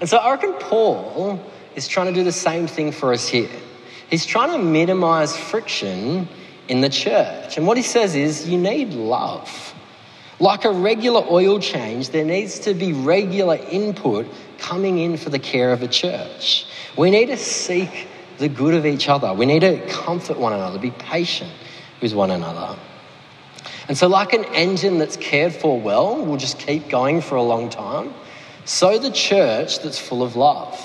And 0.00 0.09
so 0.09 0.17
I 0.17 0.31
reckon 0.33 0.52
Paul 0.55 1.41
is 1.75 1.88
trying 1.88 2.09
to 2.09 2.12
do 2.12 2.25
the 2.25 2.33
same 2.33 2.67
thing 2.67 2.93
for 2.93 3.12
us 3.12 3.29
here. 3.29 3.50
He's 4.11 4.26
trying 4.26 4.50
to 4.50 4.59
minimize 4.59 5.37
friction 5.37 6.29
in 6.69 6.81
the 6.81 6.88
church. 6.88 7.57
And 7.57 7.67
what 7.67 7.76
he 7.76 7.83
says 7.83 8.14
is 8.14 8.49
you 8.49 8.59
need 8.59 8.93
love. 8.93 9.72
Like 10.43 10.65
a 10.65 10.73
regular 10.73 11.25
oil 11.31 11.61
change, 11.61 12.11
there 12.11 12.25
needs 12.25 12.59
to 12.61 12.75
be 12.75 12.93
regular 12.93 13.55
input 13.55 14.27
coming 14.59 14.99
in 14.99 15.17
for 15.17 15.31
the 15.31 15.39
care 15.39 15.73
of 15.73 15.85
a 15.85 15.87
church. 15.87 16.67
We 16.99 17.13
need 17.13 17.27
to 17.27 17.37
seek 17.37 18.09
the 18.39 18.49
good 18.49 18.75
of 18.75 18.85
each 18.85 19.09
other. 19.09 19.33
We 19.35 19.47
need 19.47 19.61
to 19.61 19.79
comfort 19.87 20.41
one 20.41 20.53
another, 20.53 20.81
be 20.81 20.91
patient 20.91 21.53
with 22.01 22.13
one 22.13 22.33
another. 22.33 22.77
And 23.87 23.97
so, 23.97 24.09
like 24.09 24.33
an 24.33 24.45
engine 24.47 24.99
that's 24.99 25.17
cared 25.17 25.53
for 25.53 25.81
well 25.81 26.27
will 26.27 26.39
just 26.39 26.59
keep 26.59 26.89
going 26.89 27.21
for 27.21 27.37
a 27.37 27.43
long 27.43 27.71
time, 27.71 28.13
so 28.65 28.99
the 28.99 29.13
church 29.13 29.79
that's 29.79 30.01
full 30.01 30.25
of 30.25 30.35
love. 30.35 30.77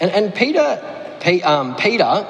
And, 0.00 0.10
and 0.10 0.34
Peter, 0.34 1.16
um, 1.44 1.76
Peter 1.76 2.26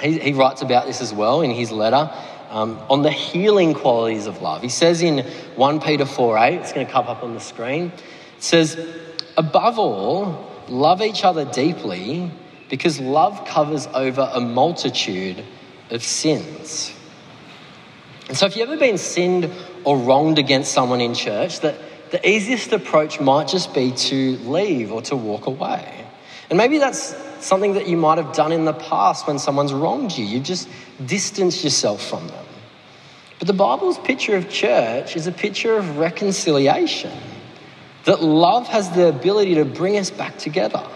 he, 0.00 0.18
he, 0.18 0.32
writes 0.32 0.62
about 0.62 0.86
this 0.86 1.00
as 1.00 1.14
well 1.14 1.40
in 1.42 1.52
his 1.52 1.70
letter 1.70 2.10
um, 2.50 2.78
on 2.88 3.02
the 3.02 3.10
healing 3.10 3.74
qualities 3.74 4.26
of 4.26 4.42
love. 4.42 4.62
He 4.62 4.68
says 4.68 5.02
in 5.02 5.18
1 5.56 5.80
Peter 5.80 6.06
4 6.06 6.38
8, 6.38 6.54
it's 6.54 6.72
going 6.72 6.86
to 6.86 6.92
come 6.92 7.06
up 7.06 7.22
on 7.22 7.34
the 7.34 7.40
screen, 7.40 7.92
it 8.36 8.42
says, 8.42 8.78
Above 9.36 9.78
all, 9.78 10.50
love 10.68 11.02
each 11.02 11.24
other 11.24 11.44
deeply 11.44 12.30
because 12.68 12.98
love 13.00 13.46
covers 13.46 13.86
over 13.94 14.28
a 14.32 14.40
multitude 14.40 15.44
of 15.90 16.02
sins. 16.02 16.92
And 18.28 18.36
so, 18.36 18.46
if 18.46 18.56
you've 18.56 18.68
ever 18.68 18.78
been 18.78 18.98
sinned 18.98 19.50
or 19.84 19.98
wronged 19.98 20.38
against 20.38 20.72
someone 20.72 21.00
in 21.00 21.14
church, 21.14 21.60
that 21.60 21.76
the 22.10 22.28
easiest 22.28 22.72
approach 22.72 23.20
might 23.20 23.48
just 23.48 23.74
be 23.74 23.92
to 23.92 24.36
leave 24.38 24.90
or 24.90 25.02
to 25.02 25.16
walk 25.16 25.46
away. 25.46 26.06
And 26.50 26.56
maybe 26.56 26.78
that's 26.78 27.14
something 27.46 27.74
that 27.74 27.86
you 27.88 27.96
might 27.96 28.18
have 28.18 28.34
done 28.34 28.52
in 28.52 28.64
the 28.64 28.72
past 28.72 29.26
when 29.26 29.38
someone's 29.38 29.72
wronged 29.72 30.16
you. 30.16 30.24
You 30.24 30.40
just 30.40 30.68
distance 31.04 31.62
yourself 31.64 32.06
from 32.06 32.26
them. 32.28 32.44
But 33.38 33.48
the 33.48 33.54
Bible's 33.54 33.98
picture 33.98 34.36
of 34.36 34.48
church 34.48 35.16
is 35.16 35.26
a 35.26 35.32
picture 35.32 35.76
of 35.76 35.98
reconciliation. 35.98 37.12
that 38.04 38.22
love 38.22 38.68
has 38.68 38.90
the 38.90 39.08
ability 39.08 39.56
to 39.56 39.64
bring 39.64 39.96
us 39.96 40.10
back 40.10 40.38
together. 40.38 40.86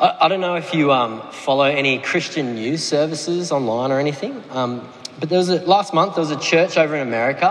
I, 0.00 0.16
I 0.22 0.28
don't 0.28 0.40
know 0.40 0.56
if 0.56 0.74
you 0.74 0.92
um, 0.92 1.22
follow 1.30 1.64
any 1.64 1.98
Christian 1.98 2.54
news 2.54 2.84
services 2.84 3.50
online 3.52 3.92
or 3.92 4.00
anything, 4.00 4.42
um, 4.50 4.86
but 5.18 5.28
there 5.28 5.38
was 5.38 5.48
a, 5.48 5.60
last 5.64 5.94
month 5.94 6.16
there 6.16 6.22
was 6.22 6.30
a 6.32 6.40
church 6.40 6.76
over 6.76 6.94
in 6.94 7.02
America 7.06 7.50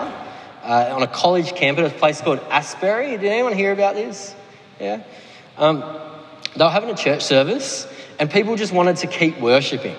uh, 0.63 0.93
on 0.93 1.01
a 1.01 1.07
college 1.07 1.55
campus, 1.55 1.91
a 1.91 1.95
place 1.95 2.21
called 2.21 2.39
Asbury. 2.49 3.11
Did 3.11 3.25
anyone 3.25 3.53
hear 3.53 3.71
about 3.71 3.95
this? 3.95 4.35
Yeah. 4.79 5.03
Um, 5.57 5.81
they 6.57 6.63
were 6.63 6.69
having 6.69 6.89
a 6.89 6.95
church 6.95 7.23
service, 7.23 7.87
and 8.19 8.29
people 8.29 8.55
just 8.55 8.73
wanted 8.73 8.97
to 8.97 9.07
keep 9.07 9.39
worshipping. 9.39 9.95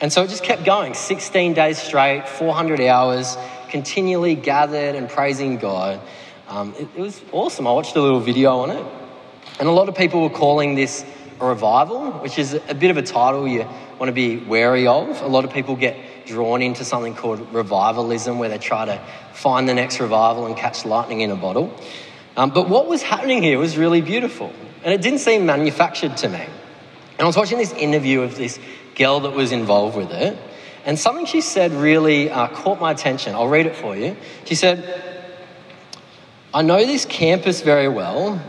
And 0.00 0.12
so 0.12 0.22
it 0.22 0.30
just 0.30 0.42
kept 0.42 0.64
going 0.64 0.94
16 0.94 1.52
days 1.52 1.78
straight, 1.78 2.26
400 2.26 2.80
hours, 2.80 3.36
continually 3.68 4.34
gathered 4.34 4.94
and 4.94 5.08
praising 5.08 5.58
God. 5.58 6.00
Um, 6.48 6.74
it, 6.78 6.88
it 6.96 7.00
was 7.00 7.20
awesome. 7.32 7.66
I 7.66 7.72
watched 7.72 7.96
a 7.96 8.00
little 8.00 8.20
video 8.20 8.60
on 8.60 8.70
it. 8.70 8.84
And 9.58 9.68
a 9.68 9.72
lot 9.72 9.88
of 9.90 9.94
people 9.94 10.22
were 10.22 10.30
calling 10.30 10.74
this 10.74 11.04
a 11.38 11.46
revival, 11.46 12.12
which 12.12 12.38
is 12.38 12.54
a 12.54 12.74
bit 12.74 12.90
of 12.90 12.96
a 12.96 13.02
title 13.02 13.46
you 13.46 13.68
want 13.98 14.08
to 14.08 14.12
be 14.12 14.38
wary 14.38 14.86
of. 14.86 15.20
A 15.20 15.26
lot 15.26 15.44
of 15.44 15.52
people 15.52 15.76
get 15.76 15.96
drawn 16.26 16.62
into 16.62 16.84
something 16.84 17.14
called 17.14 17.52
revivalism, 17.52 18.38
where 18.38 18.48
they 18.48 18.58
try 18.58 18.86
to 18.86 19.02
find 19.34 19.68
the 19.68 19.74
next 19.74 20.00
revival 20.00 20.46
and 20.46 20.56
catch 20.56 20.84
lightning 20.86 21.20
in 21.20 21.30
a 21.30 21.36
bottle. 21.36 21.74
Um, 22.36 22.50
but 22.50 22.68
what 22.68 22.86
was 22.86 23.02
happening 23.02 23.42
here 23.42 23.58
was 23.58 23.76
really 23.76 24.00
beautiful, 24.00 24.52
and 24.82 24.92
it 24.92 25.02
didn't 25.02 25.20
seem 25.20 25.46
manufactured 25.46 26.16
to 26.18 26.28
me. 26.28 26.40
And 26.40 27.20
I 27.20 27.24
was 27.24 27.36
watching 27.36 27.58
this 27.58 27.72
interview 27.72 28.22
of 28.22 28.36
this 28.36 28.58
girl 28.94 29.20
that 29.20 29.32
was 29.32 29.52
involved 29.52 29.96
with 29.96 30.10
it, 30.10 30.36
and 30.84 30.98
something 30.98 31.26
she 31.26 31.40
said 31.40 31.72
really 31.72 32.30
uh, 32.30 32.48
caught 32.48 32.80
my 32.80 32.92
attention. 32.92 33.34
I'll 33.34 33.48
read 33.48 33.66
it 33.66 33.76
for 33.76 33.96
you. 33.96 34.16
She 34.46 34.54
said, 34.54 35.28
I 36.52 36.62
know 36.62 36.84
this 36.84 37.04
campus 37.04 37.60
very 37.60 37.88
well, 37.88 38.42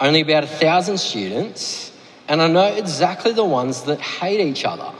only 0.00 0.20
about 0.22 0.44
a 0.44 0.48
thousand 0.48 0.98
students, 0.98 1.92
and 2.26 2.42
I 2.42 2.48
know 2.48 2.66
exactly 2.66 3.32
the 3.32 3.44
ones 3.44 3.82
that 3.82 4.00
hate 4.00 4.40
each 4.40 4.64
other. 4.64 4.92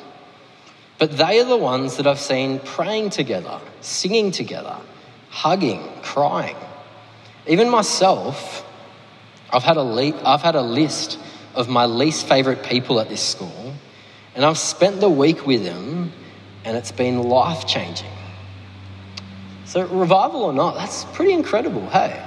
But 0.98 1.16
they 1.16 1.40
are 1.40 1.44
the 1.44 1.56
ones 1.56 1.96
that 1.96 2.06
I've 2.06 2.20
seen 2.20 2.60
praying 2.60 3.10
together, 3.10 3.60
singing 3.80 4.30
together, 4.30 4.76
hugging, 5.30 5.82
crying. 6.02 6.56
Even 7.46 7.68
myself, 7.68 8.63
I've 9.54 9.62
had 9.62 9.76
a, 9.76 9.82
le- 9.82 10.20
I've 10.25 10.42
had 10.42 10.56
a 10.56 10.62
list 10.62 11.18
of 11.54 11.68
my 11.68 11.87
least 11.87 12.26
favourite 12.26 12.64
people 12.64 12.99
at 12.99 13.08
this 13.08 13.23
school, 13.23 13.75
and 14.34 14.44
I've 14.44 14.58
spent 14.58 15.00
the 15.00 15.08
week 15.08 15.46
with 15.46 15.64
them, 15.64 16.12
and 16.64 16.76
it's 16.76 16.90
been 16.90 17.23
life 17.23 17.66
changing. 17.66 18.11
So, 19.64 19.87
revival 19.87 20.42
or 20.42 20.52
not, 20.52 20.75
that's 20.75 21.04
pretty 21.04 21.32
incredible, 21.32 21.88
hey? 21.88 22.20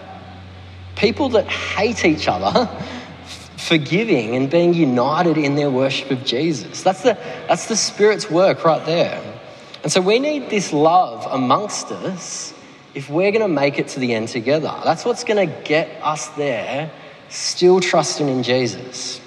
People 0.96 1.30
that 1.30 1.48
hate 1.48 2.06
each 2.06 2.28
other 2.28 2.70
forgiving 3.58 4.36
and 4.36 4.50
being 4.50 4.74
united 4.74 5.38
in 5.38 5.56
their 5.56 5.70
worship 5.70 6.10
of 6.12 6.24
Jesus. 6.24 6.82
That's 6.82 7.04
the, 7.04 7.18
that's 7.48 7.68
the 7.68 7.76
Spirit's 7.76 8.32
work 8.32 8.64
right 8.64 8.86
there. 8.86 9.22
And 9.84 9.92
so 9.92 10.00
we 10.00 10.20
need 10.20 10.50
this 10.50 10.72
love 10.72 11.28
amongst 11.30 11.92
us 11.92 12.54
if 12.96 13.10
we're 13.10 13.32
going 13.32 13.42
to 13.42 13.48
make 13.48 13.78
it 13.78 13.90
to 13.90 14.00
the 14.00 14.14
end 14.14 14.30
together. 14.30 14.74
That's 14.84 15.06
what's 15.06 15.24
going 15.24 15.48
to 15.48 15.54
get 15.64 15.90
us 16.02 16.30
there, 16.30 16.90
still 17.30 17.80
trusting 17.80 18.28
in 18.28 18.44
Jesus. 18.44 19.22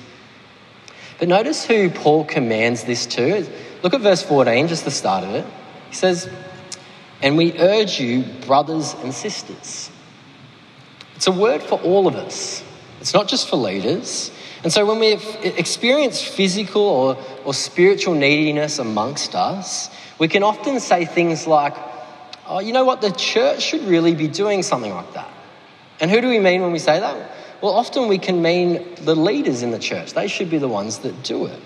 But 1.18 1.28
notice 1.28 1.64
who 1.64 1.90
Paul 1.90 2.24
commands 2.24 2.84
this 2.84 3.06
to. 3.06 3.46
Look 3.82 3.94
at 3.94 4.00
verse 4.00 4.22
14, 4.22 4.68
just 4.68 4.84
the 4.84 4.90
start 4.90 5.24
of 5.24 5.34
it. 5.34 5.46
He 5.90 5.94
says, 5.94 6.30
And 7.22 7.36
we 7.36 7.58
urge 7.58 8.00
you, 8.00 8.22
brothers 8.46 8.94
and 9.02 9.12
sisters. 9.12 9.90
It's 11.16 11.26
a 11.26 11.32
word 11.32 11.62
for 11.62 11.78
all 11.80 12.06
of 12.06 12.16
us. 12.16 12.64
It's 13.00 13.12
not 13.12 13.28
just 13.28 13.48
for 13.48 13.56
leaders. 13.56 14.30
And 14.62 14.72
so 14.72 14.84
when 14.84 14.98
we 14.98 15.18
experience 15.44 16.22
physical 16.22 16.82
or, 16.82 17.18
or 17.44 17.54
spiritual 17.54 18.14
neediness 18.14 18.78
amongst 18.78 19.34
us, 19.34 19.90
we 20.18 20.28
can 20.28 20.42
often 20.42 20.80
say 20.80 21.06
things 21.06 21.46
like, 21.46 21.74
oh, 22.46 22.60
you 22.60 22.72
know 22.72 22.84
what, 22.84 23.00
the 23.00 23.10
church 23.10 23.62
should 23.62 23.82
really 23.82 24.14
be 24.14 24.28
doing 24.28 24.62
something 24.62 24.92
like 24.92 25.14
that. 25.14 25.30
And 26.00 26.10
who 26.10 26.20
do 26.20 26.28
we 26.28 26.38
mean 26.38 26.62
when 26.62 26.72
we 26.72 26.78
say 26.78 27.00
that? 27.00 27.30
Well, 27.62 27.72
often 27.72 28.08
we 28.08 28.18
can 28.18 28.40
mean 28.42 28.94
the 28.96 29.14
leaders 29.14 29.62
in 29.62 29.70
the 29.70 29.78
church. 29.78 30.14
They 30.14 30.28
should 30.28 30.50
be 30.50 30.58
the 30.58 30.68
ones 30.68 30.98
that 31.00 31.22
do 31.22 31.46
it. 31.46 31.60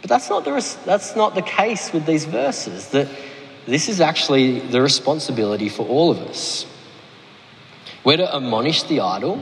But 0.00 0.10
that's 0.10 0.28
not 0.28 0.44
the, 0.44 0.76
that's 0.84 1.16
not 1.16 1.34
the 1.34 1.42
case 1.42 1.92
with 1.92 2.04
these 2.04 2.26
verses, 2.26 2.88
that 2.90 3.08
this 3.66 3.88
is 3.88 4.00
actually 4.00 4.60
the 4.60 4.82
responsibility 4.82 5.70
for 5.70 5.86
all 5.86 6.10
of 6.10 6.18
us. 6.18 6.66
We're 8.04 8.18
to 8.18 8.36
admonish 8.36 8.82
the 8.82 9.00
idle, 9.00 9.40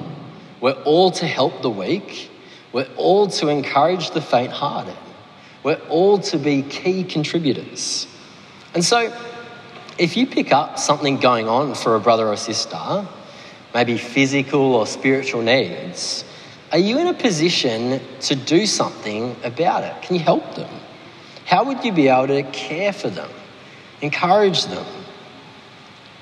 we're 0.60 0.80
all 0.84 1.10
to 1.10 1.26
help 1.26 1.62
the 1.62 1.70
weak. 1.70 2.30
We're 2.72 2.88
all 2.96 3.26
to 3.26 3.48
encourage 3.48 4.12
the 4.12 4.22
faint 4.22 4.52
hearted. 4.52 4.96
We're 5.62 5.80
all 5.90 6.18
to 6.18 6.38
be 6.38 6.62
key 6.62 7.04
contributors. 7.04 8.06
And 8.74 8.84
so, 8.84 9.14
if 9.98 10.16
you 10.16 10.26
pick 10.26 10.52
up 10.52 10.78
something 10.78 11.18
going 11.18 11.48
on 11.48 11.74
for 11.74 11.94
a 11.96 12.00
brother 12.00 12.28
or 12.28 12.36
sister, 12.36 13.06
maybe 13.74 13.98
physical 13.98 14.74
or 14.74 14.86
spiritual 14.86 15.42
needs, 15.42 16.24
are 16.70 16.78
you 16.78 16.98
in 16.98 17.06
a 17.06 17.14
position 17.14 18.00
to 18.20 18.34
do 18.34 18.66
something 18.66 19.36
about 19.44 19.84
it? 19.84 20.02
Can 20.02 20.16
you 20.16 20.22
help 20.22 20.54
them? 20.54 20.70
How 21.44 21.64
would 21.64 21.84
you 21.84 21.92
be 21.92 22.08
able 22.08 22.28
to 22.28 22.42
care 22.44 22.92
for 22.92 23.10
them, 23.10 23.30
encourage 24.00 24.64
them? 24.66 24.86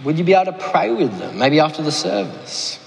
Would 0.04 0.18
you 0.18 0.24
be 0.24 0.34
able 0.34 0.52
to 0.52 0.58
pray 0.70 0.90
with 0.90 1.18
them, 1.18 1.38
maybe 1.38 1.60
after 1.60 1.82
the 1.82 1.92
service? 1.92 2.78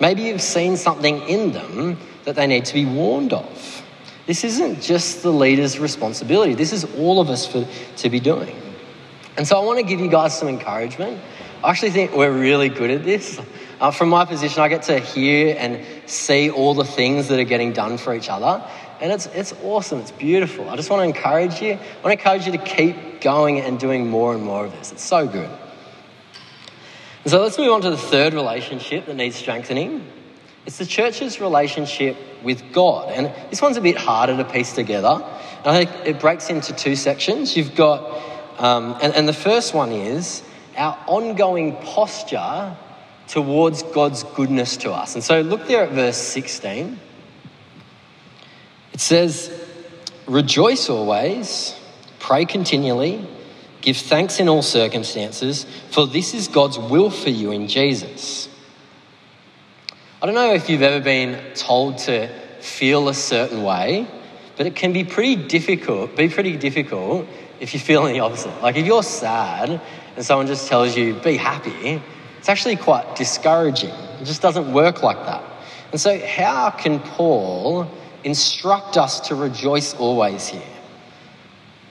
Maybe 0.00 0.22
you've 0.24 0.42
seen 0.42 0.76
something 0.76 1.22
in 1.22 1.52
them 1.52 1.98
that 2.24 2.36
they 2.36 2.46
need 2.46 2.64
to 2.66 2.74
be 2.74 2.84
warned 2.84 3.32
of. 3.32 3.82
This 4.26 4.42
isn't 4.42 4.82
just 4.82 5.22
the 5.22 5.32
leader's 5.32 5.78
responsibility, 5.78 6.54
this 6.54 6.72
is 6.72 6.84
all 6.96 7.20
of 7.20 7.30
us 7.30 7.46
for, 7.46 7.66
to 7.98 8.10
be 8.10 8.20
doing. 8.20 8.60
And 9.36 9.46
so 9.46 9.60
I 9.60 9.64
want 9.64 9.78
to 9.78 9.84
give 9.84 10.00
you 10.00 10.08
guys 10.08 10.36
some 10.36 10.48
encouragement. 10.48 11.20
I 11.62 11.70
actually 11.70 11.92
think 11.92 12.14
we're 12.14 12.32
really 12.32 12.68
good 12.68 12.90
at 12.90 13.04
this. 13.04 13.40
Uh, 13.78 13.90
from 13.90 14.08
my 14.08 14.24
position, 14.24 14.62
I 14.62 14.68
get 14.68 14.82
to 14.84 14.98
hear 14.98 15.54
and 15.58 15.84
see 16.08 16.48
all 16.50 16.72
the 16.72 16.84
things 16.84 17.28
that 17.28 17.38
are 17.38 17.44
getting 17.44 17.72
done 17.72 17.98
for 17.98 18.14
each 18.14 18.30
other. 18.30 18.66
And 19.00 19.12
it's, 19.12 19.26
it's 19.26 19.52
awesome, 19.62 20.00
it's 20.00 20.12
beautiful. 20.12 20.70
I 20.70 20.76
just 20.76 20.88
want 20.88 21.00
to 21.00 21.04
encourage 21.04 21.60
you. 21.60 21.72
I 21.72 22.02
want 22.02 22.04
to 22.04 22.10
encourage 22.12 22.46
you 22.46 22.52
to 22.52 22.58
keep 22.58 23.20
going 23.20 23.60
and 23.60 23.78
doing 23.78 24.08
more 24.08 24.34
and 24.34 24.42
more 24.42 24.64
of 24.64 24.72
this. 24.72 24.92
It's 24.92 25.04
so 25.04 25.26
good. 25.26 25.50
And 27.24 27.30
so 27.30 27.42
let's 27.42 27.58
move 27.58 27.70
on 27.70 27.82
to 27.82 27.90
the 27.90 27.98
third 27.98 28.32
relationship 28.32 29.06
that 29.06 29.16
needs 29.16 29.36
strengthening. 29.36 30.06
It's 30.64 30.78
the 30.78 30.86
church's 30.86 31.38
relationship 31.38 32.16
with 32.42 32.72
God. 32.72 33.12
And 33.12 33.30
this 33.50 33.60
one's 33.60 33.76
a 33.76 33.82
bit 33.82 33.96
harder 33.96 34.36
to 34.38 34.44
piece 34.44 34.72
together. 34.72 35.22
And 35.64 35.66
I 35.66 35.84
think 35.84 36.06
it 36.06 36.18
breaks 36.18 36.48
into 36.48 36.72
two 36.72 36.96
sections. 36.96 37.56
You've 37.56 37.74
got, 37.74 38.22
um, 38.58 38.96
and, 39.02 39.14
and 39.14 39.28
the 39.28 39.34
first 39.34 39.74
one 39.74 39.92
is 39.92 40.42
our 40.76 40.98
ongoing 41.06 41.76
posture 41.76 42.74
towards 43.28 43.82
God's 43.82 44.22
goodness 44.22 44.76
to 44.78 44.92
us. 44.92 45.14
And 45.14 45.24
so 45.24 45.40
look 45.40 45.66
there 45.66 45.84
at 45.84 45.92
verse 45.92 46.16
16. 46.16 46.98
It 48.92 49.00
says, 49.00 49.52
Rejoice 50.26 50.88
always, 50.88 51.78
pray 52.18 52.44
continually 52.44 53.26
Give 53.86 53.96
thanks 53.96 54.40
in 54.40 54.48
all 54.48 54.62
circumstances, 54.62 55.64
for 55.92 56.08
this 56.08 56.34
is 56.34 56.48
God's 56.48 56.76
will 56.76 57.08
for 57.08 57.30
you 57.30 57.52
in 57.52 57.68
Jesus. 57.68 58.48
I 60.20 60.26
don't 60.26 60.34
know 60.34 60.54
if 60.54 60.68
you've 60.68 60.82
ever 60.82 61.00
been 61.00 61.40
told 61.54 61.98
to 61.98 62.28
feel 62.60 63.08
a 63.08 63.14
certain 63.14 63.62
way, 63.62 64.08
but 64.56 64.66
it 64.66 64.74
can 64.74 64.92
be 64.92 65.04
pretty 65.04 65.36
difficult, 65.36 66.16
be 66.16 66.28
pretty 66.28 66.56
difficult 66.56 67.28
if 67.60 67.74
you're 67.74 67.80
feeling 67.80 68.14
the 68.14 68.18
opposite. 68.18 68.60
Like 68.60 68.74
if 68.74 68.84
you're 68.86 69.04
sad 69.04 69.80
and 70.16 70.24
someone 70.24 70.48
just 70.48 70.66
tells 70.66 70.96
you, 70.96 71.14
be 71.14 71.36
happy, 71.36 72.02
it's 72.46 72.48
actually 72.48 72.76
quite 72.76 73.16
discouraging. 73.16 73.90
It 73.90 74.24
just 74.24 74.40
doesn't 74.40 74.72
work 74.72 75.02
like 75.02 75.16
that. 75.26 75.42
And 75.90 76.00
so, 76.00 76.16
how 76.24 76.70
can 76.70 77.00
Paul 77.00 77.90
instruct 78.22 78.96
us 78.96 79.18
to 79.26 79.34
rejoice 79.34 79.94
always 79.94 80.46
here? 80.46 80.62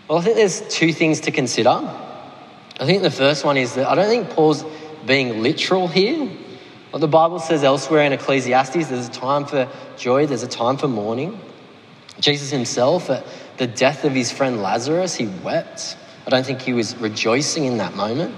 Well, 0.07 0.17
I 0.17 0.21
think 0.21 0.37
there's 0.37 0.61
two 0.69 0.93
things 0.93 1.19
to 1.21 1.31
consider. 1.31 1.71
I 1.71 2.85
think 2.85 3.01
the 3.01 3.11
first 3.11 3.43
one 3.43 3.57
is 3.57 3.75
that 3.75 3.85
I 3.85 3.95
don't 3.95 4.07
think 4.07 4.29
Paul's 4.29 4.63
being 5.05 5.43
literal 5.43 5.89
here. 5.89 6.25
What 6.91 6.99
the 6.99 7.09
Bible 7.09 7.39
says 7.39 7.65
elsewhere 7.65 8.05
in 8.05 8.13
Ecclesiastes, 8.13 8.87
there's 8.87 9.09
a 9.09 9.11
time 9.11 9.45
for 9.45 9.67
joy, 9.97 10.25
there's 10.25 10.43
a 10.43 10.47
time 10.47 10.77
for 10.77 10.87
mourning. 10.87 11.37
Jesus 12.21 12.49
himself, 12.49 13.09
at 13.09 13.25
the 13.57 13.67
death 13.67 14.05
of 14.05 14.13
his 14.13 14.31
friend 14.31 14.61
Lazarus, 14.61 15.15
he 15.15 15.27
wept. 15.43 15.97
I 16.25 16.29
don't 16.29 16.45
think 16.45 16.61
he 16.61 16.71
was 16.71 16.95
rejoicing 16.95 17.65
in 17.65 17.79
that 17.79 17.97
moment. 17.97 18.33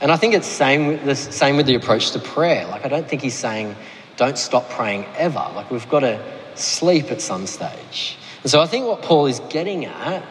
And 0.00 0.12
I 0.12 0.16
think 0.16 0.34
it's 0.34 0.46
same 0.46 0.86
with 0.86 1.04
the 1.04 1.16
same 1.16 1.56
with 1.56 1.66
the 1.66 1.74
approach 1.74 2.12
to 2.12 2.18
prayer. 2.18 2.66
Like 2.66 2.84
I 2.84 2.88
don't 2.88 3.08
think 3.08 3.22
he's 3.22 3.34
saying 3.34 3.74
don't 4.16 4.38
stop 4.38 4.70
praying 4.70 5.06
ever. 5.16 5.50
Like 5.54 5.70
we've 5.70 5.88
got 5.88 6.00
to 6.00 6.20
sleep 6.54 7.10
at 7.10 7.20
some 7.20 7.46
stage. 7.46 8.16
And 8.42 8.50
so 8.50 8.60
I 8.60 8.66
think 8.66 8.86
what 8.86 9.02
Paul 9.02 9.26
is 9.26 9.40
getting 9.48 9.84
at 9.86 10.24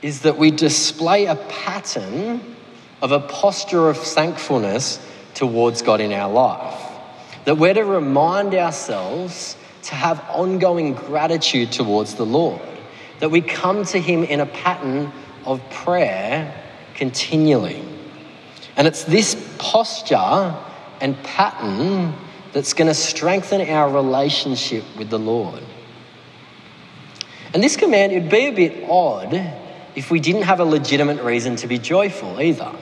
is 0.00 0.22
that 0.22 0.36
we 0.36 0.50
display 0.50 1.26
a 1.26 1.36
pattern 1.36 2.56
of 3.00 3.12
a 3.12 3.20
posture 3.20 3.88
of 3.88 3.98
thankfulness 3.98 4.98
towards 5.34 5.82
God 5.82 6.00
in 6.00 6.12
our 6.12 6.30
life. 6.30 6.80
that 7.44 7.56
we're 7.56 7.74
to 7.74 7.84
remind 7.84 8.54
ourselves 8.54 9.56
to 9.82 9.94
have 9.94 10.20
ongoing 10.30 10.94
gratitude 10.94 11.72
towards 11.72 12.14
the 12.14 12.26
Lord, 12.26 12.62
that 13.18 13.30
we 13.30 13.40
come 13.40 13.84
to 13.86 13.98
Him 13.98 14.22
in 14.22 14.40
a 14.40 14.46
pattern 14.46 15.12
of 15.44 15.60
prayer 15.70 16.54
continually. 16.94 17.82
And 18.76 18.86
it's 18.86 19.04
this 19.04 19.36
posture 19.58 20.54
and 21.00 21.20
pattern 21.22 22.14
that's 22.52 22.72
going 22.72 22.88
to 22.88 22.94
strengthen 22.94 23.60
our 23.68 23.90
relationship 23.90 24.84
with 24.96 25.10
the 25.10 25.18
Lord. 25.18 25.62
And 27.54 27.62
this 27.62 27.76
command, 27.76 28.12
it'd 28.12 28.30
be 28.30 28.46
a 28.46 28.52
bit 28.52 28.88
odd 28.88 29.34
if 29.94 30.10
we 30.10 30.20
didn't 30.20 30.42
have 30.42 30.60
a 30.60 30.64
legitimate 30.64 31.22
reason 31.22 31.56
to 31.56 31.66
be 31.66 31.78
joyful 31.78 32.40
either, 32.40 32.72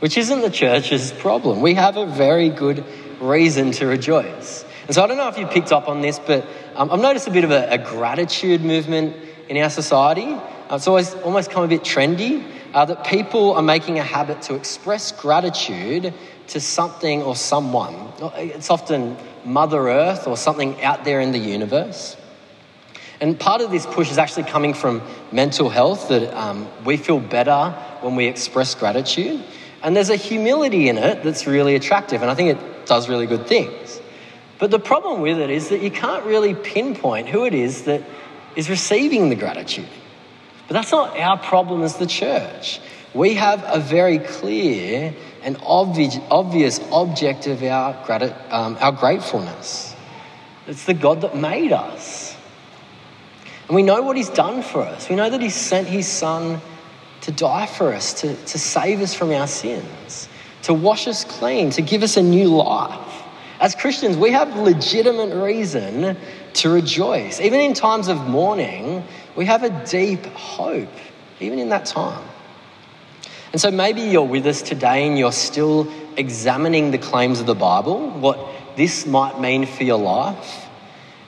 which 0.00 0.18
isn't 0.18 0.42
the 0.42 0.50
church's 0.50 1.12
problem. 1.12 1.60
We 1.62 1.74
have 1.74 1.96
a 1.96 2.06
very 2.06 2.50
good 2.50 2.84
reason 3.20 3.72
to 3.72 3.86
rejoice. 3.86 4.64
And 4.86 4.94
so 4.94 5.02
I 5.02 5.06
don't 5.06 5.16
know 5.16 5.28
if 5.28 5.38
you 5.38 5.46
picked 5.46 5.72
up 5.72 5.88
on 5.88 6.00
this, 6.00 6.18
but 6.18 6.46
um, 6.74 6.90
I've 6.90 7.00
noticed 7.00 7.28
a 7.28 7.30
bit 7.30 7.44
of 7.44 7.50
a, 7.50 7.70
a 7.70 7.78
gratitude 7.78 8.62
movement 8.62 9.16
in 9.48 9.56
our 9.58 9.70
society. 9.70 10.36
Uh, 10.70 10.76
it's 10.76 10.86
always 10.86 11.14
almost 11.14 11.50
come 11.50 11.64
a 11.64 11.68
bit 11.68 11.82
trendy 11.82 12.44
uh, 12.74 12.84
that 12.84 13.04
people 13.04 13.54
are 13.54 13.62
making 13.62 13.98
a 13.98 14.04
habit 14.04 14.40
to 14.42 14.54
express 14.54 15.10
gratitude 15.10 16.14
to 16.46 16.60
something 16.60 17.22
or 17.22 17.34
someone. 17.34 18.12
It's 18.36 18.70
often 18.70 19.16
Mother 19.44 19.88
Earth 19.88 20.28
or 20.28 20.36
something 20.36 20.80
out 20.82 21.04
there 21.04 21.20
in 21.20 21.32
the 21.32 21.38
universe. 21.38 22.16
And 23.20 23.38
part 23.38 23.62
of 23.62 23.72
this 23.72 23.84
push 23.84 24.12
is 24.12 24.18
actually 24.18 24.44
coming 24.44 24.72
from 24.72 25.02
mental 25.32 25.70
health, 25.70 26.08
that 26.08 26.32
um, 26.38 26.68
we 26.84 26.96
feel 26.96 27.18
better 27.18 27.70
when 28.00 28.14
we 28.14 28.26
express 28.26 28.76
gratitude. 28.76 29.42
And 29.82 29.96
there's 29.96 30.10
a 30.10 30.16
humility 30.16 30.88
in 30.88 30.98
it 30.98 31.24
that's 31.24 31.48
really 31.48 31.74
attractive, 31.74 32.22
and 32.22 32.30
I 32.30 32.34
think 32.36 32.56
it 32.56 32.86
does 32.86 33.08
really 33.08 33.26
good 33.26 33.48
things. 33.48 34.00
But 34.58 34.70
the 34.70 34.78
problem 34.78 35.20
with 35.20 35.38
it 35.38 35.50
is 35.50 35.70
that 35.70 35.82
you 35.82 35.90
can't 35.90 36.24
really 36.26 36.54
pinpoint 36.54 37.28
who 37.28 37.44
it 37.44 37.54
is 37.54 37.82
that 37.82 38.02
is 38.54 38.70
receiving 38.70 39.30
the 39.30 39.34
gratitude. 39.34 39.88
But 40.70 40.74
that's 40.74 40.92
not 40.92 41.18
our 41.18 41.36
problem 41.36 41.82
as 41.82 41.96
the 41.96 42.06
church. 42.06 42.80
We 43.12 43.34
have 43.34 43.64
a 43.66 43.80
very 43.80 44.20
clear 44.20 45.12
and 45.42 45.58
obvious, 45.64 46.78
object 46.92 47.48
of 47.48 47.60
our, 47.64 48.00
grat- 48.06 48.36
um, 48.52 48.76
our 48.78 48.92
gratefulness. 48.92 49.96
It's 50.68 50.84
the 50.84 50.94
God 50.94 51.22
that 51.22 51.34
made 51.34 51.72
us. 51.72 52.36
And 53.66 53.74
we 53.74 53.82
know 53.82 54.02
what 54.02 54.16
He's 54.16 54.30
done 54.30 54.62
for 54.62 54.82
us. 54.82 55.08
We 55.08 55.16
know 55.16 55.28
that 55.28 55.40
He 55.40 55.50
sent 55.50 55.88
His 55.88 56.06
Son 56.06 56.60
to 57.22 57.32
die 57.32 57.66
for 57.66 57.92
us, 57.92 58.14
to, 58.20 58.36
to 58.36 58.56
save 58.56 59.00
us 59.00 59.12
from 59.12 59.32
our 59.32 59.48
sins, 59.48 60.28
to 60.62 60.72
wash 60.72 61.08
us 61.08 61.24
clean, 61.24 61.70
to 61.70 61.82
give 61.82 62.04
us 62.04 62.16
a 62.16 62.22
new 62.22 62.46
life. 62.46 63.24
As 63.58 63.74
Christians, 63.74 64.16
we 64.16 64.30
have 64.30 64.56
legitimate 64.56 65.34
reason 65.34 66.16
to 66.54 66.70
rejoice. 66.70 67.40
Even 67.40 67.58
in 67.58 67.74
times 67.74 68.06
of 68.06 68.28
mourning, 68.28 69.02
we 69.36 69.44
have 69.46 69.62
a 69.62 69.86
deep 69.86 70.24
hope, 70.26 70.88
even 71.40 71.58
in 71.58 71.68
that 71.70 71.86
time. 71.86 72.24
And 73.52 73.60
so 73.60 73.70
maybe 73.70 74.02
you're 74.02 74.22
with 74.22 74.46
us 74.46 74.62
today 74.62 75.06
and 75.06 75.18
you're 75.18 75.32
still 75.32 75.92
examining 76.16 76.90
the 76.90 76.98
claims 76.98 77.40
of 77.40 77.46
the 77.46 77.54
Bible, 77.54 78.10
what 78.10 78.38
this 78.76 79.06
might 79.06 79.40
mean 79.40 79.66
for 79.66 79.84
your 79.84 79.98
life. 79.98 80.66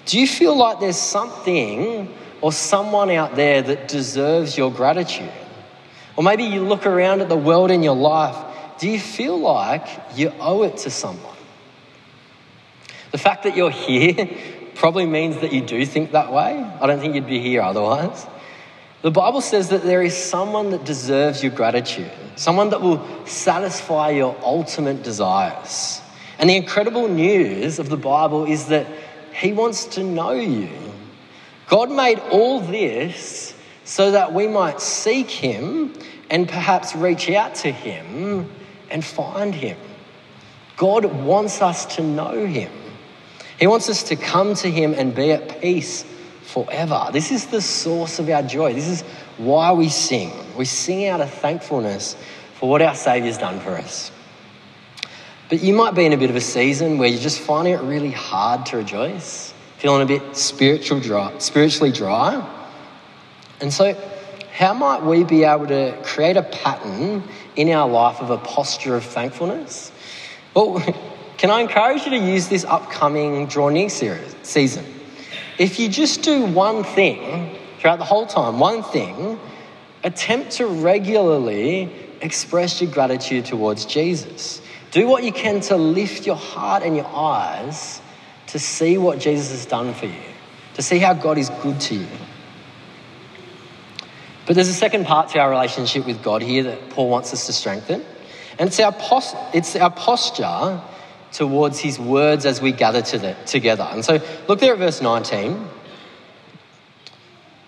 Do 0.06 0.20
you 0.20 0.26
feel 0.26 0.56
like 0.56 0.80
there's 0.80 0.96
something 0.96 2.12
or 2.40 2.52
someone 2.52 3.10
out 3.10 3.34
there 3.36 3.62
that 3.62 3.88
deserves 3.88 4.56
your 4.56 4.70
gratitude? 4.70 5.32
Or 6.16 6.22
maybe 6.22 6.44
you 6.44 6.62
look 6.62 6.86
around 6.86 7.22
at 7.22 7.28
the 7.28 7.36
world 7.36 7.70
in 7.70 7.82
your 7.82 7.96
life, 7.96 8.36
do 8.78 8.88
you 8.88 9.00
feel 9.00 9.38
like 9.38 9.86
you 10.14 10.32
owe 10.40 10.62
it 10.62 10.76
to 10.78 10.90
someone? 10.90 11.36
The 13.10 13.18
fact 13.18 13.44
that 13.44 13.56
you're 13.56 13.70
here 13.70 14.28
probably 14.74 15.06
means 15.06 15.38
that 15.40 15.52
you 15.52 15.60
do 15.60 15.84
think 15.86 16.12
that 16.12 16.32
way. 16.32 16.62
I 16.80 16.86
don't 16.86 17.00
think 17.00 17.14
you'd 17.14 17.26
be 17.26 17.40
here 17.40 17.62
otherwise. 17.62 18.26
The 19.02 19.10
Bible 19.10 19.40
says 19.40 19.70
that 19.70 19.82
there 19.82 20.02
is 20.02 20.16
someone 20.16 20.70
that 20.70 20.84
deserves 20.84 21.42
your 21.42 21.52
gratitude, 21.52 22.10
someone 22.36 22.70
that 22.70 22.80
will 22.80 23.04
satisfy 23.26 24.10
your 24.10 24.36
ultimate 24.42 25.02
desires. 25.02 26.00
And 26.38 26.48
the 26.48 26.56
incredible 26.56 27.08
news 27.08 27.78
of 27.78 27.88
the 27.88 27.96
Bible 27.96 28.44
is 28.44 28.66
that 28.66 28.86
He 29.34 29.52
wants 29.52 29.86
to 29.96 30.04
know 30.04 30.32
you. 30.32 30.70
God 31.68 31.90
made 31.90 32.20
all 32.30 32.60
this 32.60 33.54
so 33.84 34.12
that 34.12 34.32
we 34.32 34.46
might 34.46 34.80
seek 34.80 35.30
Him 35.30 35.94
and 36.30 36.48
perhaps 36.48 36.94
reach 36.94 37.28
out 37.30 37.56
to 37.56 37.72
Him 37.72 38.50
and 38.88 39.04
find 39.04 39.54
Him. 39.54 39.76
God 40.76 41.04
wants 41.04 41.60
us 41.60 41.96
to 41.96 42.02
know 42.02 42.46
Him. 42.46 42.70
He 43.62 43.68
wants 43.68 43.88
us 43.88 44.02
to 44.02 44.16
come 44.16 44.56
to 44.56 44.68
Him 44.68 44.92
and 44.92 45.14
be 45.14 45.30
at 45.30 45.60
peace 45.60 46.04
forever. 46.46 47.10
This 47.12 47.30
is 47.30 47.46
the 47.46 47.60
source 47.60 48.18
of 48.18 48.28
our 48.28 48.42
joy. 48.42 48.72
This 48.74 48.88
is 48.88 49.02
why 49.38 49.70
we 49.70 49.88
sing. 49.88 50.32
We 50.56 50.64
sing 50.64 51.06
out 51.06 51.20
of 51.20 51.32
thankfulness 51.32 52.16
for 52.54 52.68
what 52.68 52.82
our 52.82 52.96
Saviour's 52.96 53.38
done 53.38 53.60
for 53.60 53.76
us. 53.76 54.10
But 55.48 55.62
you 55.62 55.74
might 55.74 55.94
be 55.94 56.04
in 56.04 56.12
a 56.12 56.16
bit 56.16 56.28
of 56.28 56.34
a 56.34 56.40
season 56.40 56.98
where 56.98 57.08
you're 57.08 57.20
just 57.20 57.38
finding 57.38 57.74
it 57.74 57.82
really 57.82 58.10
hard 58.10 58.66
to 58.66 58.78
rejoice, 58.78 59.54
feeling 59.78 60.02
a 60.02 60.06
bit 60.06 60.36
spiritual 60.36 60.98
dry, 60.98 61.32
spiritually 61.38 61.92
dry. 61.92 62.44
And 63.60 63.72
so, 63.72 63.96
how 64.52 64.74
might 64.74 65.04
we 65.04 65.22
be 65.22 65.44
able 65.44 65.68
to 65.68 65.96
create 66.02 66.36
a 66.36 66.42
pattern 66.42 67.22
in 67.54 67.68
our 67.68 67.88
life 67.88 68.20
of 68.20 68.30
a 68.30 68.38
posture 68.38 68.96
of 68.96 69.04
thankfulness? 69.04 69.92
Well, 70.52 70.80
can 71.42 71.50
I 71.50 71.60
encourage 71.60 72.04
you 72.04 72.10
to 72.12 72.18
use 72.18 72.46
this 72.46 72.64
upcoming 72.64 73.48
Draw 73.48 73.70
Near 73.70 73.88
series, 73.88 74.32
season? 74.44 74.86
If 75.58 75.80
you 75.80 75.88
just 75.88 76.22
do 76.22 76.44
one 76.44 76.84
thing 76.84 77.58
throughout 77.80 77.98
the 77.98 78.04
whole 78.04 78.26
time, 78.26 78.60
one 78.60 78.84
thing, 78.84 79.40
attempt 80.04 80.52
to 80.58 80.68
regularly 80.68 81.90
express 82.20 82.80
your 82.80 82.92
gratitude 82.92 83.44
towards 83.44 83.86
Jesus. 83.86 84.62
Do 84.92 85.08
what 85.08 85.24
you 85.24 85.32
can 85.32 85.58
to 85.62 85.76
lift 85.76 86.26
your 86.28 86.36
heart 86.36 86.84
and 86.84 86.94
your 86.94 87.08
eyes 87.08 88.00
to 88.46 88.60
see 88.60 88.96
what 88.96 89.18
Jesus 89.18 89.50
has 89.50 89.66
done 89.66 89.94
for 89.94 90.06
you, 90.06 90.22
to 90.74 90.82
see 90.82 91.00
how 91.00 91.12
God 91.12 91.38
is 91.38 91.50
good 91.60 91.80
to 91.80 91.96
you. 91.96 92.06
But 94.46 94.54
there's 94.54 94.68
a 94.68 94.74
second 94.74 95.06
part 95.06 95.30
to 95.30 95.40
our 95.40 95.50
relationship 95.50 96.06
with 96.06 96.22
God 96.22 96.40
here 96.40 96.62
that 96.62 96.90
Paul 96.90 97.08
wants 97.08 97.32
us 97.32 97.46
to 97.46 97.52
strengthen. 97.52 98.04
And 98.60 98.68
it's 98.68 98.78
our, 98.78 98.92
pos- 98.92 99.34
it's 99.52 99.74
our 99.74 99.90
posture 99.90 100.80
towards 101.32 101.78
his 101.78 101.98
words 101.98 102.46
as 102.46 102.60
we 102.60 102.72
gather 102.72 103.02
to 103.02 103.18
the, 103.18 103.36
together. 103.46 103.88
And 103.90 104.04
so 104.04 104.20
look 104.48 104.60
there 104.60 104.74
at 104.74 104.78
verse 104.78 105.00
19. 105.00 105.52
It 105.52 105.66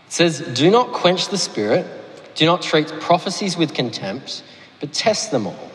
says, 0.08 0.40
Do 0.40 0.70
not 0.70 0.92
quench 0.92 1.28
the 1.28 1.38
spirit, 1.38 1.86
do 2.34 2.46
not 2.46 2.62
treat 2.62 2.88
prophecies 3.00 3.56
with 3.56 3.74
contempt, 3.74 4.42
but 4.80 4.92
test 4.92 5.30
them 5.30 5.46
all. 5.46 5.70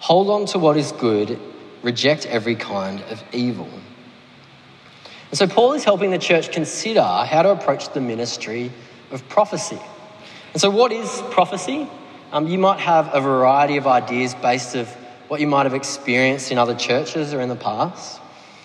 Hold 0.00 0.30
on 0.30 0.46
to 0.46 0.58
what 0.58 0.76
is 0.76 0.92
good, 0.92 1.38
reject 1.82 2.26
every 2.26 2.56
kind 2.56 3.00
of 3.02 3.22
evil. 3.32 3.68
And 5.30 5.38
so 5.38 5.46
Paul 5.46 5.72
is 5.72 5.84
helping 5.84 6.10
the 6.10 6.18
church 6.18 6.52
consider 6.52 7.02
how 7.02 7.42
to 7.42 7.50
approach 7.50 7.92
the 7.92 8.00
ministry 8.00 8.70
of 9.10 9.26
prophecy. 9.28 9.78
And 10.52 10.60
so, 10.60 10.68
what 10.68 10.92
is 10.92 11.22
prophecy? 11.30 11.88
Um, 12.32 12.46
you 12.46 12.58
might 12.58 12.80
have 12.80 13.10
a 13.14 13.20
variety 13.20 13.76
of 13.76 13.86
ideas 13.86 14.34
based 14.34 14.74
of 14.74 14.94
what 15.32 15.40
you 15.40 15.46
might 15.46 15.64
have 15.64 15.72
experienced 15.72 16.52
in 16.52 16.58
other 16.58 16.74
churches 16.74 17.32
or 17.32 17.40
in 17.40 17.48
the 17.48 17.56
past. 17.56 18.20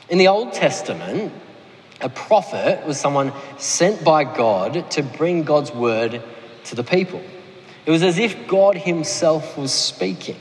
In 0.10 0.18
the 0.18 0.28
Old 0.28 0.52
Testament, 0.52 1.32
a 2.02 2.10
prophet 2.10 2.86
was 2.86 3.00
someone 3.00 3.32
sent 3.58 4.04
by 4.04 4.26
God 4.26 4.92
to 4.92 5.02
bring 5.02 5.44
God's 5.44 5.72
word 5.72 6.22
to 6.66 6.76
the 6.76 6.84
people. 6.84 7.24
It 7.86 7.92
was 7.92 8.04
as 8.04 8.18
if 8.18 8.50
God 8.50 8.76
Himself 8.76 9.58
was 9.58 9.74
speaking. 9.74 10.36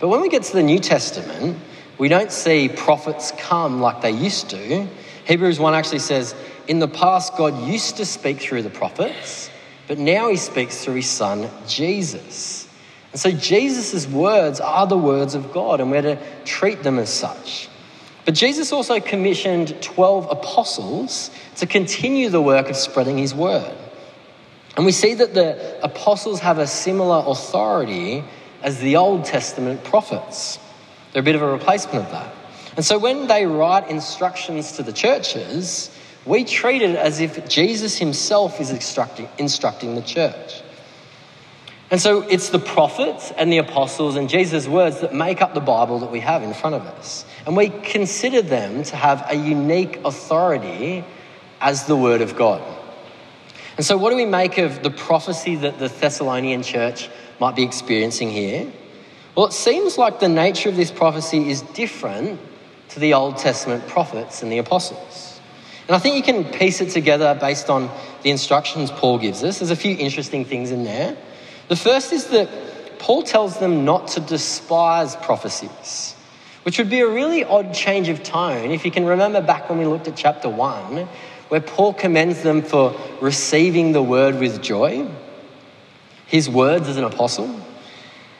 But 0.00 0.08
when 0.08 0.20
we 0.20 0.28
get 0.28 0.42
to 0.42 0.52
the 0.52 0.62
New 0.62 0.80
Testament, 0.80 1.56
we 1.96 2.08
don't 2.08 2.30
see 2.30 2.68
prophets 2.68 3.32
come 3.38 3.80
like 3.80 4.02
they 4.02 4.10
used 4.10 4.50
to. 4.50 4.86
Hebrews 5.24 5.58
1 5.58 5.72
actually 5.72 6.00
says, 6.00 6.34
In 6.68 6.78
the 6.78 6.88
past, 6.88 7.38
God 7.38 7.66
used 7.66 7.96
to 7.96 8.04
speak 8.04 8.38
through 8.38 8.64
the 8.64 8.68
prophets, 8.68 9.48
but 9.88 9.96
now 9.96 10.28
He 10.28 10.36
speaks 10.36 10.84
through 10.84 10.96
His 10.96 11.08
Son, 11.08 11.48
Jesus. 11.66 12.63
And 13.14 13.20
so 13.20 13.30
Jesus' 13.30 14.08
words 14.08 14.58
are 14.58 14.88
the 14.88 14.98
words 14.98 15.36
of 15.36 15.52
God, 15.52 15.80
and 15.80 15.88
we're 15.88 16.02
to 16.02 16.18
treat 16.44 16.82
them 16.82 16.98
as 16.98 17.08
such. 17.08 17.68
But 18.24 18.34
Jesus 18.34 18.72
also 18.72 18.98
commissioned 18.98 19.80
12 19.80 20.32
apostles 20.32 21.30
to 21.58 21.66
continue 21.66 22.28
the 22.28 22.42
work 22.42 22.70
of 22.70 22.76
spreading 22.76 23.16
his 23.16 23.32
word. 23.32 23.72
And 24.76 24.84
we 24.84 24.90
see 24.90 25.14
that 25.14 25.32
the 25.32 25.78
apostles 25.84 26.40
have 26.40 26.58
a 26.58 26.66
similar 26.66 27.22
authority 27.24 28.24
as 28.64 28.80
the 28.80 28.96
Old 28.96 29.24
Testament 29.26 29.84
prophets. 29.84 30.58
They're 31.12 31.22
a 31.22 31.24
bit 31.24 31.36
of 31.36 31.42
a 31.42 31.52
replacement 31.52 32.06
of 32.06 32.10
that. 32.10 32.34
And 32.74 32.84
so 32.84 32.98
when 32.98 33.28
they 33.28 33.46
write 33.46 33.90
instructions 33.90 34.72
to 34.72 34.82
the 34.82 34.92
churches, 34.92 35.88
we 36.26 36.42
treat 36.42 36.82
it 36.82 36.96
as 36.96 37.20
if 37.20 37.48
Jesus 37.48 37.96
himself 37.96 38.60
is 38.60 38.72
instructing, 38.72 39.28
instructing 39.38 39.94
the 39.94 40.02
church. 40.02 40.64
And 41.90 42.00
so 42.00 42.22
it's 42.22 42.48
the 42.48 42.58
prophets 42.58 43.30
and 43.36 43.52
the 43.52 43.58
apostles 43.58 44.16
and 44.16 44.28
Jesus' 44.28 44.66
words 44.66 45.00
that 45.00 45.14
make 45.14 45.42
up 45.42 45.54
the 45.54 45.60
Bible 45.60 46.00
that 46.00 46.10
we 46.10 46.20
have 46.20 46.42
in 46.42 46.54
front 46.54 46.74
of 46.74 46.82
us. 46.82 47.24
And 47.46 47.56
we 47.56 47.68
consider 47.68 48.42
them 48.42 48.82
to 48.84 48.96
have 48.96 49.24
a 49.28 49.34
unique 49.34 50.00
authority 50.04 51.04
as 51.60 51.86
the 51.86 51.96
Word 51.96 52.22
of 52.22 52.36
God. 52.36 52.62
And 53.76 53.84
so, 53.84 53.96
what 53.96 54.10
do 54.10 54.16
we 54.16 54.24
make 54.24 54.58
of 54.58 54.82
the 54.82 54.90
prophecy 54.90 55.56
that 55.56 55.78
the 55.78 55.88
Thessalonian 55.88 56.62
church 56.62 57.08
might 57.40 57.56
be 57.56 57.64
experiencing 57.64 58.30
here? 58.30 58.72
Well, 59.34 59.46
it 59.46 59.52
seems 59.52 59.98
like 59.98 60.20
the 60.20 60.28
nature 60.28 60.68
of 60.68 60.76
this 60.76 60.92
prophecy 60.92 61.50
is 61.50 61.62
different 61.62 62.40
to 62.90 63.00
the 63.00 63.14
Old 63.14 63.36
Testament 63.36 63.86
prophets 63.88 64.42
and 64.42 64.52
the 64.52 64.58
apostles. 64.58 65.40
And 65.88 65.96
I 65.96 65.98
think 65.98 66.16
you 66.16 66.22
can 66.22 66.44
piece 66.44 66.80
it 66.80 66.90
together 66.90 67.36
based 67.38 67.68
on 67.68 67.90
the 68.22 68.30
instructions 68.30 68.90
Paul 68.90 69.18
gives 69.18 69.42
us. 69.42 69.58
There's 69.58 69.72
a 69.72 69.76
few 69.76 69.96
interesting 69.96 70.44
things 70.44 70.70
in 70.70 70.84
there. 70.84 71.16
The 71.68 71.76
first 71.76 72.12
is 72.12 72.26
that 72.28 72.48
Paul 72.98 73.22
tells 73.22 73.58
them 73.58 73.84
not 73.84 74.08
to 74.08 74.20
despise 74.20 75.16
prophecies, 75.16 76.14
which 76.62 76.78
would 76.78 76.90
be 76.90 77.00
a 77.00 77.08
really 77.08 77.44
odd 77.44 77.74
change 77.74 78.08
of 78.08 78.22
tone 78.22 78.70
if 78.70 78.84
you 78.84 78.90
can 78.90 79.04
remember 79.04 79.40
back 79.40 79.68
when 79.68 79.78
we 79.78 79.86
looked 79.86 80.08
at 80.08 80.16
chapter 80.16 80.48
1, 80.48 81.08
where 81.48 81.60
Paul 81.60 81.94
commends 81.94 82.42
them 82.42 82.62
for 82.62 82.98
receiving 83.20 83.92
the 83.92 84.02
word 84.02 84.38
with 84.38 84.62
joy, 84.62 85.08
his 86.26 86.48
words 86.48 86.88
as 86.88 86.96
an 86.96 87.04
apostle. 87.04 87.60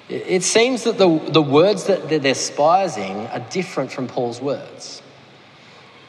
It 0.08 0.42
seems 0.42 0.84
that 0.84 0.98
the, 0.98 1.18
the 1.30 1.42
words 1.42 1.84
that 1.84 2.08
they're 2.08 2.18
despising 2.18 3.26
are 3.28 3.40
different 3.50 3.90
from 3.90 4.06
Paul's 4.06 4.40
words. 4.40 5.02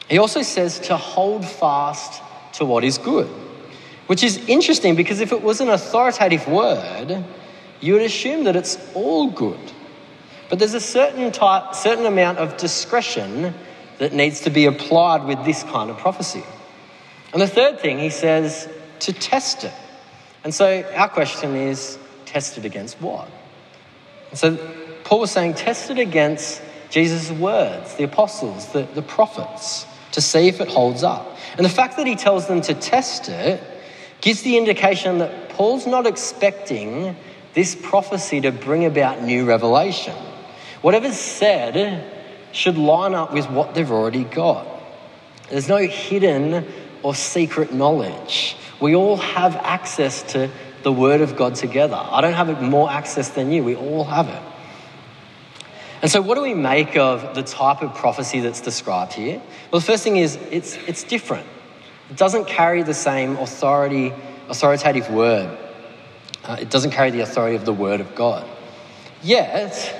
He 0.08 0.18
also 0.18 0.42
says 0.42 0.80
to 0.80 0.96
hold 0.96 1.46
fast 1.46 2.22
to 2.54 2.64
what 2.64 2.84
is 2.84 2.98
good, 2.98 3.28
which 4.06 4.22
is 4.22 4.38
interesting 4.48 4.94
because 4.94 5.20
if 5.20 5.32
it 5.32 5.42
was 5.42 5.60
an 5.60 5.68
authoritative 5.68 6.46
word, 6.46 7.24
you 7.80 7.94
would 7.94 8.02
assume 8.02 8.44
that 8.44 8.56
it's 8.56 8.78
all 8.94 9.30
good. 9.30 9.58
But 10.48 10.58
there's 10.58 10.74
a 10.74 10.80
certain 10.80 11.32
type, 11.32 11.74
certain 11.74 12.06
amount 12.06 12.38
of 12.38 12.56
discretion 12.56 13.54
that 13.98 14.12
needs 14.12 14.42
to 14.42 14.50
be 14.50 14.66
applied 14.66 15.24
with 15.24 15.44
this 15.44 15.62
kind 15.64 15.90
of 15.90 15.98
prophecy. 15.98 16.44
And 17.32 17.42
the 17.42 17.48
third 17.48 17.80
thing, 17.80 17.98
he 17.98 18.10
says 18.10 18.68
to 19.00 19.12
test 19.12 19.64
it. 19.64 19.72
And 20.44 20.54
so 20.54 20.84
our 20.94 21.08
question 21.08 21.56
is 21.56 21.98
test 22.24 22.58
it 22.58 22.64
against 22.64 23.00
what? 23.00 23.28
And 24.30 24.38
so 24.38 24.56
Paul 25.04 25.20
was 25.20 25.30
saying 25.30 25.54
test 25.54 25.90
it 25.90 25.98
against 25.98 26.62
Jesus' 26.90 27.30
words, 27.32 27.94
the 27.94 28.04
apostles, 28.04 28.72
the, 28.72 28.82
the 28.94 29.02
prophets 29.02 29.86
to 30.12 30.20
see 30.20 30.48
if 30.48 30.60
it 30.60 30.68
holds 30.68 31.02
up. 31.02 31.36
And 31.56 31.64
the 31.64 31.70
fact 31.70 31.96
that 31.96 32.06
he 32.06 32.14
tells 32.14 32.46
them 32.46 32.60
to 32.62 32.74
test 32.74 33.28
it 33.28 33.62
gives 34.20 34.42
the 34.42 34.56
indication 34.56 35.18
that 35.18 35.50
Paul's 35.50 35.86
not 35.86 36.06
expecting 36.06 37.16
this 37.54 37.74
prophecy 37.74 38.40
to 38.42 38.52
bring 38.52 38.84
about 38.84 39.22
new 39.22 39.44
revelation. 39.44 40.14
Whatever's 40.82 41.18
said 41.18 42.12
should 42.52 42.76
line 42.78 43.14
up 43.14 43.32
with 43.32 43.50
what 43.50 43.74
they've 43.74 43.90
already 43.90 44.24
got. 44.24 44.66
There's 45.50 45.68
no 45.68 45.78
hidden 45.78 46.66
or 47.02 47.14
secret 47.14 47.72
knowledge. 47.72 48.56
We 48.80 48.94
all 48.94 49.16
have 49.16 49.56
access 49.56 50.22
to 50.32 50.50
the 50.82 50.92
Word 50.92 51.20
of 51.20 51.36
God 51.36 51.54
together. 51.54 51.98
I 51.98 52.20
don't 52.20 52.34
have 52.34 52.62
more 52.62 52.90
access 52.90 53.30
than 53.30 53.50
you, 53.50 53.64
we 53.64 53.74
all 53.74 54.04
have 54.04 54.28
it. 54.28 54.42
And 56.02 56.10
so, 56.10 56.20
what 56.20 56.34
do 56.34 56.42
we 56.42 56.54
make 56.54 56.96
of 56.96 57.34
the 57.34 57.42
type 57.42 57.82
of 57.82 57.94
prophecy 57.94 58.40
that's 58.40 58.60
described 58.60 59.14
here? 59.14 59.40
Well, 59.70 59.80
the 59.80 59.86
first 59.86 60.04
thing 60.04 60.16
is 60.18 60.36
it's, 60.50 60.76
it's 60.86 61.02
different. 61.04 61.46
It 62.10 62.16
doesn't 62.16 62.46
carry 62.46 62.82
the 62.82 62.94
same 62.94 63.36
authority, 63.36 64.12
authoritative 64.48 65.10
word. 65.10 65.58
Uh, 66.44 66.56
it 66.60 66.70
doesn't 66.70 66.92
carry 66.92 67.10
the 67.10 67.20
authority 67.20 67.56
of 67.56 67.64
the 67.64 67.72
Word 67.72 68.00
of 68.00 68.14
God. 68.14 68.48
Yet, 69.22 69.94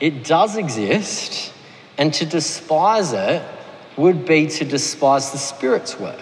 it 0.00 0.24
does 0.24 0.56
exist, 0.56 1.52
and 1.98 2.14
to 2.14 2.24
despise 2.24 3.12
it 3.12 3.42
would 3.96 4.24
be 4.24 4.46
to 4.46 4.64
despise 4.64 5.32
the 5.32 5.38
Spirit's 5.38 6.00
work. 6.00 6.18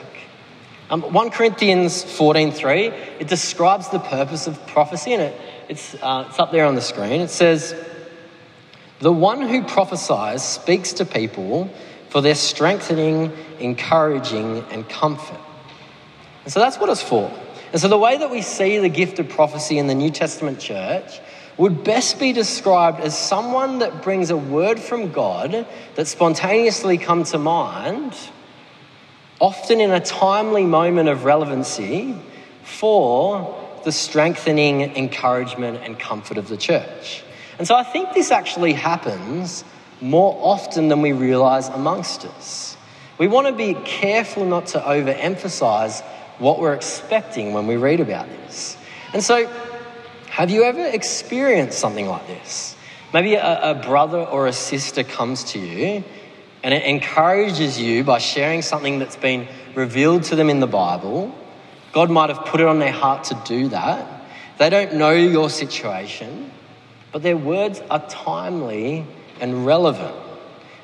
Um, 0.91 1.03
1 1.03 1.31
Corinthians 1.31 2.03
14.3, 2.03 3.21
it 3.21 3.29
describes 3.29 3.91
the 3.91 4.01
purpose 4.01 4.49
of 4.49 4.67
prophecy, 4.67 5.13
and 5.13 5.23
it, 5.23 5.41
it's, 5.69 5.95
uh, 6.03 6.27
it's 6.29 6.41
up 6.41 6.51
there 6.51 6.67
on 6.67 6.75
the 6.75 6.81
screen. 6.81 7.21
It 7.21 7.31
says, 7.31 7.77
the 8.99 9.13
one 9.13 9.41
who 9.41 9.63
prophesies 9.63 10.43
speaks 10.43 10.95
to 10.95 11.05
people 11.05 11.71
for 12.11 12.21
their 12.21 12.35
strengthening, 12.35 13.33
encouraging, 13.59 14.65
and 14.71 14.89
comfort. 14.89 15.41
And 16.45 16.53
so 16.53 16.61
that's 16.61 16.79
what 16.79 16.91
it's 16.91 17.03
for. 17.03 17.33
And 17.73 17.81
so 17.81 17.89
the 17.89 17.99
way 17.99 18.19
that 18.19 18.31
we 18.31 18.43
see 18.43 18.79
the 18.79 18.89
gift 18.89 19.19
of 19.21 19.29
prophecy 19.29 19.79
in 19.79 19.87
the 19.87 19.95
New 19.95 20.11
Testament 20.11 20.59
church 20.59 21.21
would 21.57 21.85
best 21.85 22.19
be 22.19 22.33
described 22.33 23.01
as 23.01 23.17
someone 23.17 23.79
that 23.79 24.03
brings 24.03 24.31
a 24.31 24.37
word 24.37 24.81
from 24.81 25.13
God 25.13 25.67
that 25.95 26.09
spontaneously 26.09 26.99
comes 26.99 27.31
to 27.31 27.39
mind, 27.39 28.17
often 29.39 29.81
in 29.81 29.91
a 29.91 30.01
timely 30.01 30.65
moment 30.65 31.09
of 31.09 31.25
relevancy 31.25 32.17
for 32.63 33.57
the 33.85 33.93
strengthening, 33.93 34.97
encouragement, 34.97 35.81
and 35.85 35.99
comfort 35.99 36.39
of 36.39 36.49
the 36.49 36.57
church. 36.57 37.23
And 37.59 37.69
so 37.69 37.77
I 37.77 37.85
think 37.85 38.15
this 38.15 38.31
actually 38.31 38.73
happens 38.73 39.65
more 40.01 40.37
often 40.41 40.89
than 40.89 41.03
we 41.03 41.13
realize 41.13 41.69
amongst 41.69 42.25
us. 42.25 42.77
We 43.19 43.29
want 43.29 43.49
to 43.49 43.53
be 43.53 43.75
careful 43.75 44.45
not 44.47 44.69
to 44.69 44.81
overemphasize 44.81 46.03
what 46.39 46.59
we're 46.59 46.75
expecting 46.75 47.53
when 47.53 47.67
we 47.67 47.77
read 47.77 48.01
about 48.01 48.27
this. 48.29 48.77
And 49.13 49.23
so, 49.23 49.47
have 50.31 50.51
you 50.51 50.65
ever 50.65 50.87
experienced 50.87 51.79
something 51.79 52.07
like 52.07 52.27
this? 52.27 52.77
Maybe 53.13 53.35
a, 53.35 53.73
a 53.73 53.75
brother 53.75 54.21
or 54.21 54.47
a 54.47 54.53
sister 54.53 55.05
comes 55.05 55.45
to 55.53 55.59
you 55.59 56.05
and 56.63 56.75
it 56.75 56.85
encourages 56.85 57.81
you 57.81 58.05
by 58.05 58.19
sharing 58.19 58.63
something 58.63 58.99
that's 58.99 59.17
been 59.17 59.49
revealed 59.75 60.25
to 60.25 60.37
them 60.37 60.51
in 60.51 60.61
the 60.61 60.67
Bible. 60.67 61.35
God 61.93 62.11
might 62.11 62.31
have 62.31 62.45
put 62.47 62.61
it 62.61 62.67
on 62.67 62.79
their 62.79 62.93
heart 62.93 63.25
to 63.25 63.43
do 63.47 63.69
that. 63.69 64.07
They 64.59 64.71
don't 64.71 64.95
know 64.95 65.11
your 65.11 65.49
situation, 65.51 66.53
but 67.13 67.23
their 67.23 67.37
words 67.37 67.83
are 67.91 68.07
timely 68.09 69.07
and 69.41 69.65
relevant. 69.67 70.15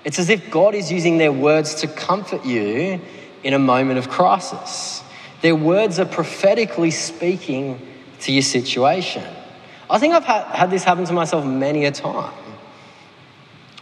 It's 0.04 0.18
as 0.18 0.30
if 0.30 0.50
God 0.50 0.74
is 0.74 0.92
using 0.92 1.18
their 1.18 1.32
words 1.32 1.76
to 1.76 1.88
comfort 1.88 2.44
you 2.44 3.00
in 3.42 3.54
a 3.54 3.58
moment 3.58 3.98
of 3.98 4.08
crisis. 4.08 5.02
Their 5.42 5.56
words 5.56 5.98
are 5.98 6.04
prophetically 6.04 6.90
speaking 6.90 7.80
to 8.20 8.32
your 8.32 8.42
situation. 8.42 9.24
I 9.88 9.98
think 9.98 10.14
I've 10.14 10.24
had, 10.24 10.70
this 10.70 10.84
happen 10.84 11.04
to 11.04 11.12
myself 11.12 11.44
many 11.44 11.84
a 11.84 11.92
time. 11.92 12.32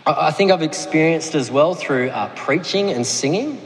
I, 0.07 0.29
I 0.29 0.31
think 0.31 0.51
I've 0.51 0.63
experienced 0.63 1.35
as 1.35 1.51
well 1.51 1.75
through 1.75 2.11
uh, 2.11 2.35
preaching 2.35 2.91
and 2.91 3.07
singing. 3.07 3.61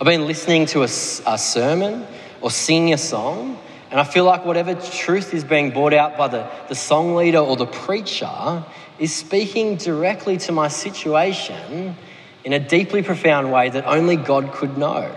I've 0.00 0.06
been 0.06 0.26
listening 0.26 0.66
to 0.66 0.80
a, 0.80 0.84
a 0.84 1.38
sermon 1.38 2.06
or 2.40 2.50
singing 2.50 2.92
a 2.92 2.98
song, 2.98 3.58
and 3.90 3.98
I 3.98 4.04
feel 4.04 4.24
like 4.24 4.44
whatever 4.44 4.74
truth 4.74 5.32
is 5.32 5.44
being 5.44 5.70
brought 5.70 5.94
out 5.94 6.16
by 6.16 6.28
the, 6.28 6.48
the 6.68 6.74
song 6.74 7.14
leader 7.14 7.38
or 7.38 7.56
the 7.56 7.66
preacher 7.66 8.64
is 8.98 9.14
speaking 9.14 9.76
directly 9.76 10.36
to 10.38 10.52
my 10.52 10.68
situation 10.68 11.96
in 12.44 12.52
a 12.52 12.58
deeply 12.58 13.02
profound 13.02 13.52
way 13.52 13.68
that 13.70 13.86
only 13.86 14.16
God 14.16 14.52
could 14.52 14.76
know. 14.78 15.14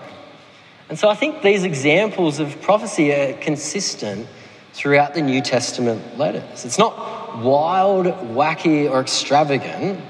And 0.89 0.99
so 0.99 1.07
I 1.07 1.15
think 1.15 1.41
these 1.41 1.63
examples 1.63 2.39
of 2.39 2.61
prophecy 2.61 3.13
are 3.13 3.33
consistent 3.33 4.27
throughout 4.73 5.13
the 5.13 5.21
New 5.21 5.41
Testament 5.41 6.17
letters. 6.17 6.65
It's 6.65 6.77
not 6.77 7.39
wild, 7.39 8.05
wacky, 8.05 8.89
or 8.89 9.01
extravagant, 9.01 10.01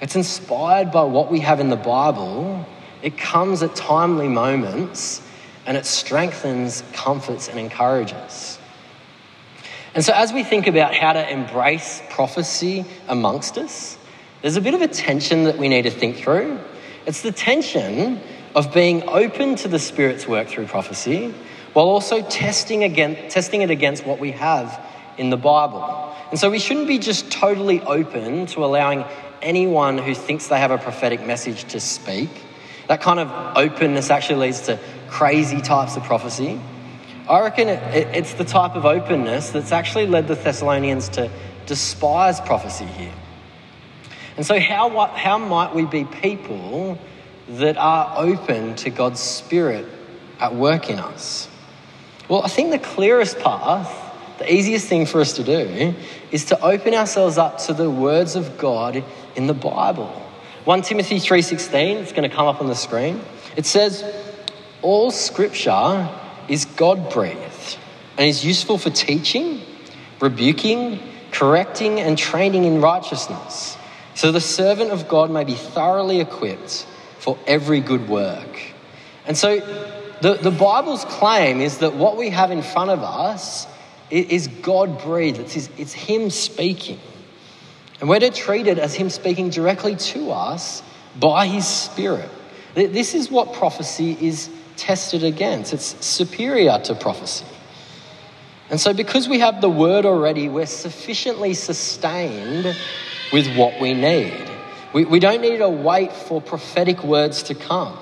it's 0.00 0.14
inspired 0.14 0.92
by 0.92 1.02
what 1.02 1.30
we 1.30 1.40
have 1.40 1.58
in 1.58 1.70
the 1.70 1.76
Bible. 1.76 2.64
It 3.02 3.18
comes 3.18 3.62
at 3.62 3.74
timely 3.74 4.28
moments 4.28 5.22
and 5.66 5.76
it 5.76 5.86
strengthens, 5.86 6.82
comforts, 6.92 7.48
and 7.48 7.58
encourages. 7.58 8.58
And 9.94 10.04
so, 10.04 10.12
as 10.12 10.32
we 10.32 10.44
think 10.44 10.66
about 10.66 10.94
how 10.94 11.12
to 11.12 11.32
embrace 11.32 12.02
prophecy 12.10 12.84
amongst 13.08 13.56
us, 13.56 13.96
there's 14.42 14.56
a 14.56 14.60
bit 14.60 14.74
of 14.74 14.82
a 14.82 14.88
tension 14.88 15.44
that 15.44 15.58
we 15.58 15.68
need 15.68 15.82
to 15.82 15.90
think 15.90 16.16
through. 16.16 16.58
It's 17.06 17.22
the 17.22 17.32
tension 17.32 18.20
of 18.54 18.72
being 18.74 19.08
open 19.08 19.56
to 19.56 19.68
the 19.68 19.78
Spirit's 19.78 20.26
work 20.26 20.48
through 20.48 20.66
prophecy 20.66 21.34
while 21.72 21.86
also 21.86 22.22
testing, 22.22 22.84
again, 22.84 23.30
testing 23.30 23.62
it 23.62 23.70
against 23.70 24.04
what 24.04 24.18
we 24.18 24.32
have 24.32 24.84
in 25.16 25.30
the 25.30 25.36
Bible. 25.36 26.14
And 26.30 26.38
so, 26.38 26.50
we 26.50 26.58
shouldn't 26.58 26.88
be 26.88 26.98
just 26.98 27.30
totally 27.30 27.80
open 27.80 28.46
to 28.46 28.64
allowing 28.64 29.04
anyone 29.40 29.98
who 29.98 30.14
thinks 30.14 30.48
they 30.48 30.58
have 30.58 30.70
a 30.70 30.78
prophetic 30.78 31.26
message 31.26 31.64
to 31.72 31.80
speak. 31.80 32.28
That 32.88 33.00
kind 33.00 33.20
of 33.20 33.56
openness 33.56 34.10
actually 34.10 34.46
leads 34.46 34.62
to 34.62 34.78
crazy 35.08 35.60
types 35.60 35.96
of 35.96 36.04
prophecy. 36.04 36.60
I 37.28 37.40
reckon 37.42 37.68
it, 37.68 37.82
it, 37.94 38.16
it's 38.16 38.34
the 38.34 38.44
type 38.44 38.74
of 38.74 38.84
openness 38.84 39.50
that's 39.50 39.72
actually 39.72 40.06
led 40.06 40.28
the 40.28 40.34
Thessalonians 40.34 41.08
to 41.10 41.30
despise 41.66 42.40
prophecy 42.40 42.86
here. 42.86 43.12
And 44.36 44.46
so, 44.46 44.58
how, 44.58 44.88
how 45.06 45.38
might 45.38 45.74
we 45.74 45.84
be 45.84 46.04
people 46.04 46.98
that 47.48 47.76
are 47.76 48.14
open 48.16 48.76
to 48.76 48.90
God's 48.90 49.20
Spirit 49.20 49.86
at 50.40 50.54
work 50.54 50.88
in 50.90 50.98
us? 50.98 51.48
Well, 52.28 52.42
I 52.44 52.48
think 52.48 52.70
the 52.70 52.78
clearest 52.78 53.38
path 53.40 54.08
the 54.38 54.52
easiest 54.52 54.86
thing 54.86 55.04
for 55.04 55.20
us 55.20 55.32
to 55.34 55.44
do 55.44 55.94
is 56.30 56.46
to 56.46 56.60
open 56.60 56.94
ourselves 56.94 57.38
up 57.38 57.58
to 57.58 57.74
the 57.74 57.90
words 57.90 58.36
of 58.36 58.56
God 58.56 59.02
in 59.34 59.48
the 59.48 59.54
Bible. 59.54 60.06
1 60.64 60.82
Timothy 60.82 61.16
3:16, 61.16 61.96
it's 61.96 62.12
going 62.12 62.28
to 62.28 62.34
come 62.34 62.46
up 62.46 62.60
on 62.60 62.68
the 62.68 62.74
screen. 62.74 63.20
It 63.56 63.66
says, 63.66 64.04
"All 64.80 65.10
scripture 65.10 66.08
is 66.48 66.64
God-breathed 66.64 67.78
and 68.16 68.26
is 68.26 68.44
useful 68.44 68.78
for 68.78 68.90
teaching, 68.90 69.60
rebuking, 70.20 71.00
correcting 71.30 72.00
and 72.00 72.16
training 72.18 72.64
in 72.64 72.80
righteousness, 72.80 73.76
so 74.14 74.32
the 74.32 74.40
servant 74.40 74.90
of 74.90 75.08
God 75.08 75.30
may 75.30 75.44
be 75.44 75.54
thoroughly 75.54 76.20
equipped 76.20 76.86
for 77.18 77.38
every 77.46 77.80
good 77.80 78.08
work." 78.08 78.60
And 79.26 79.36
so 79.36 79.60
the, 80.20 80.34
the 80.34 80.50
Bible's 80.50 81.04
claim 81.04 81.60
is 81.60 81.78
that 81.78 81.94
what 81.94 82.16
we 82.16 82.30
have 82.30 82.50
in 82.50 82.62
front 82.62 82.90
of 82.90 83.02
us 83.02 83.66
is 84.10 84.48
God 84.48 85.02
breathed, 85.02 85.38
it's, 85.38 85.52
his, 85.52 85.70
it's 85.76 85.92
Him 85.92 86.30
speaking. 86.30 86.98
And 88.00 88.08
we're 88.08 88.20
to 88.20 88.30
treat 88.30 88.66
it 88.66 88.78
as 88.78 88.94
Him 88.94 89.10
speaking 89.10 89.50
directly 89.50 89.96
to 89.96 90.30
us 90.30 90.82
by 91.18 91.46
His 91.46 91.66
Spirit. 91.66 92.30
This 92.74 93.14
is 93.14 93.30
what 93.30 93.54
prophecy 93.54 94.16
is 94.20 94.48
tested 94.78 95.24
against, 95.24 95.74
it's 95.74 96.06
superior 96.06 96.78
to 96.84 96.94
prophecy. 96.94 97.44
And 98.70 98.80
so, 98.80 98.92
because 98.92 99.28
we 99.28 99.40
have 99.40 99.60
the 99.60 99.68
word 99.68 100.06
already, 100.06 100.48
we're 100.48 100.66
sufficiently 100.66 101.54
sustained 101.54 102.76
with 103.32 103.54
what 103.56 103.80
we 103.80 103.94
need. 103.94 104.48
We, 104.92 105.04
we 105.04 105.20
don't 105.20 105.40
need 105.40 105.58
to 105.58 105.68
wait 105.68 106.12
for 106.12 106.40
prophetic 106.40 107.02
words 107.02 107.44
to 107.44 107.54
come. 107.54 107.98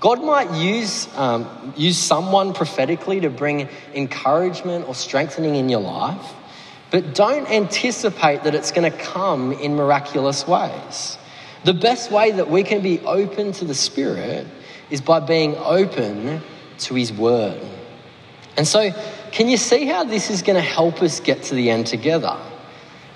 God 0.00 0.22
might 0.22 0.52
use, 0.52 1.08
um, 1.16 1.72
use 1.76 1.96
someone 1.96 2.52
prophetically 2.52 3.20
to 3.20 3.30
bring 3.30 3.68
encouragement 3.94 4.86
or 4.86 4.94
strengthening 4.94 5.56
in 5.56 5.68
your 5.68 5.80
life, 5.80 6.32
but 6.90 7.14
don't 7.14 7.50
anticipate 7.50 8.44
that 8.44 8.54
it's 8.54 8.70
going 8.70 8.90
to 8.90 8.96
come 8.96 9.52
in 9.52 9.74
miraculous 9.74 10.46
ways. 10.46 11.18
The 11.64 11.74
best 11.74 12.10
way 12.10 12.32
that 12.32 12.50
we 12.50 12.62
can 12.62 12.82
be 12.82 13.00
open 13.00 13.52
to 13.52 13.64
the 13.64 13.74
Spirit 13.74 14.46
is 14.90 15.00
by 15.00 15.20
being 15.20 15.56
open 15.56 16.42
to 16.78 16.94
His 16.94 17.12
Word. 17.12 17.60
And 18.56 18.66
so, 18.66 18.90
can 19.32 19.48
you 19.48 19.56
see 19.56 19.86
how 19.86 20.04
this 20.04 20.30
is 20.30 20.42
going 20.42 20.56
to 20.56 20.62
help 20.62 21.02
us 21.02 21.20
get 21.20 21.44
to 21.44 21.54
the 21.54 21.70
end 21.70 21.86
together? 21.86 22.36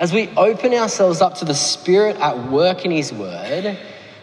As 0.00 0.12
we 0.12 0.28
open 0.36 0.74
ourselves 0.74 1.20
up 1.20 1.36
to 1.36 1.44
the 1.44 1.54
Spirit 1.54 2.16
at 2.16 2.50
work 2.50 2.84
in 2.84 2.90
His 2.90 3.12
Word, 3.12 3.78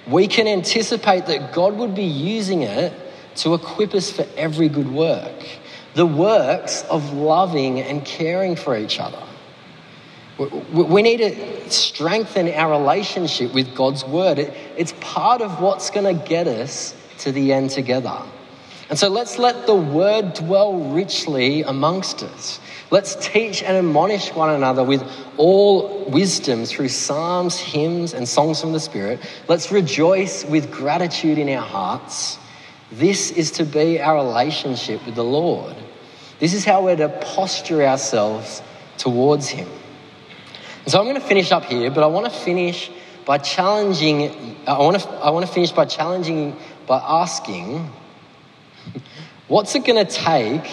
we 0.07 0.27
can 0.27 0.47
anticipate 0.47 1.25
that 1.27 1.53
God 1.53 1.75
would 1.77 1.95
be 1.95 2.03
using 2.03 2.63
it 2.63 2.93
to 3.37 3.53
equip 3.53 3.93
us 3.93 4.11
for 4.11 4.25
every 4.37 4.69
good 4.69 4.91
work. 4.91 5.45
The 5.93 6.05
works 6.05 6.83
of 6.83 7.13
loving 7.13 7.79
and 7.79 8.05
caring 8.05 8.55
for 8.55 8.77
each 8.77 8.99
other. 8.99 9.21
We 10.37 11.01
need 11.01 11.17
to 11.17 11.69
strengthen 11.69 12.49
our 12.49 12.71
relationship 12.71 13.53
with 13.53 13.73
God's 13.73 14.03
word. 14.03 14.39
It's 14.77 14.93
part 14.99 15.41
of 15.41 15.61
what's 15.61 15.89
going 15.89 16.17
to 16.17 16.27
get 16.27 16.47
us 16.47 16.93
to 17.19 17.31
the 17.31 17.53
end 17.53 17.69
together. 17.69 18.17
And 18.89 18.99
so 18.99 19.09
let's 19.09 19.39
let 19.39 19.65
the 19.65 19.75
word 19.75 20.33
dwell 20.35 20.73
richly 20.91 21.63
amongst 21.63 22.21
us. 22.21 22.59
Let's 22.91 23.15
teach 23.15 23.63
and 23.63 23.75
admonish 23.75 24.31
one 24.33 24.51
another 24.51 24.83
with 24.83 25.03
all 25.37 26.05
wisdom 26.05 26.65
through 26.65 26.89
psalms, 26.89 27.59
hymns, 27.59 28.13
and 28.13 28.27
songs 28.27 28.61
from 28.61 28.73
the 28.73 28.79
Spirit. 28.79 29.19
Let's 29.47 29.71
rejoice 29.71 30.45
with 30.45 30.71
gratitude 30.71 31.39
in 31.39 31.49
our 31.49 31.65
hearts. 31.65 32.37
This 32.91 33.31
is 33.31 33.51
to 33.51 33.65
be 33.65 33.99
our 33.99 34.15
relationship 34.15 35.03
with 35.05 35.15
the 35.15 35.23
Lord. 35.23 35.75
This 36.39 36.53
is 36.53 36.63
how 36.63 36.85
we're 36.85 36.95
to 36.97 37.09
posture 37.09 37.81
ourselves 37.81 38.61
towards 38.97 39.49
Him. 39.49 39.67
And 40.83 40.91
so 40.91 40.99
I'm 40.99 41.05
going 41.05 41.19
to 41.19 41.27
finish 41.27 41.51
up 41.51 41.65
here, 41.65 41.89
but 41.89 42.03
I 42.03 42.07
want 42.07 42.31
to 42.31 42.39
finish 42.39 42.91
by 43.25 43.39
challenging, 43.39 44.55
I 44.67 44.77
want 44.77 44.99
to, 44.99 45.09
I 45.09 45.31
want 45.31 45.47
to 45.47 45.51
finish 45.51 45.71
by 45.71 45.85
challenging, 45.85 46.55
by 46.87 46.97
asking, 46.97 47.89
what's 49.47 49.75
it 49.75 49.85
going 49.85 50.05
to 50.05 50.11
take 50.11 50.65